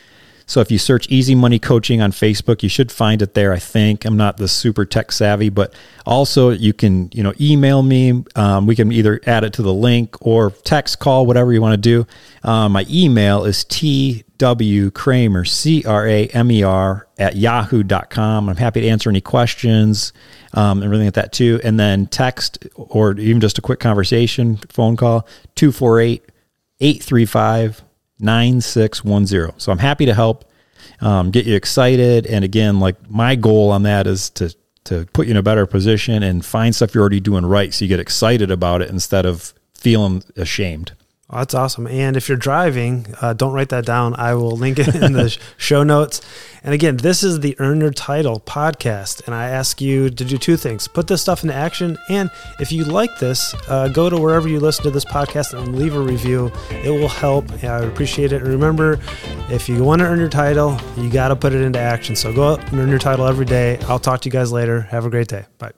[0.46, 3.60] so if you search easy money coaching on facebook you should find it there i
[3.60, 4.06] think.
[4.06, 5.74] I'm not the super tech savvy but
[6.06, 8.24] also you can you know email me.
[8.36, 11.74] Um, we can either add it to the link or text call whatever you want
[11.74, 12.08] to do.
[12.48, 19.22] Um, my email is tw cramer c-r-a-m-e-r E at yahoo.com i'm happy to answer any
[19.22, 20.12] questions
[20.54, 21.60] um, everything like that too.
[21.64, 26.24] And then text or even just a quick conversation phone call 248
[26.80, 27.84] 835
[28.24, 29.59] 9610.
[29.59, 30.45] So I'm happy to help
[31.01, 32.26] um, get you excited.
[32.26, 34.55] And again, like my goal on that is to
[34.86, 37.86] to put you in a better position and find stuff you're already doing right so
[37.86, 40.91] you get excited about it instead of feeling ashamed.
[41.34, 41.88] Oh, that's awesome.
[41.88, 44.13] And if you're driving, uh, don't write that down.
[44.19, 46.21] I will link it in the show notes.
[46.63, 49.25] And again, this is the Earn Your Title podcast.
[49.25, 51.97] And I ask you to do two things put this stuff into action.
[52.07, 52.29] And
[52.59, 55.95] if you like this, uh, go to wherever you listen to this podcast and leave
[55.95, 56.51] a review.
[56.69, 57.51] It will help.
[57.63, 58.43] I appreciate it.
[58.43, 58.99] And remember,
[59.49, 62.15] if you want to earn your title, you got to put it into action.
[62.15, 63.79] So go out and earn your title every day.
[63.88, 64.81] I'll talk to you guys later.
[64.81, 65.45] Have a great day.
[65.57, 65.71] Bye.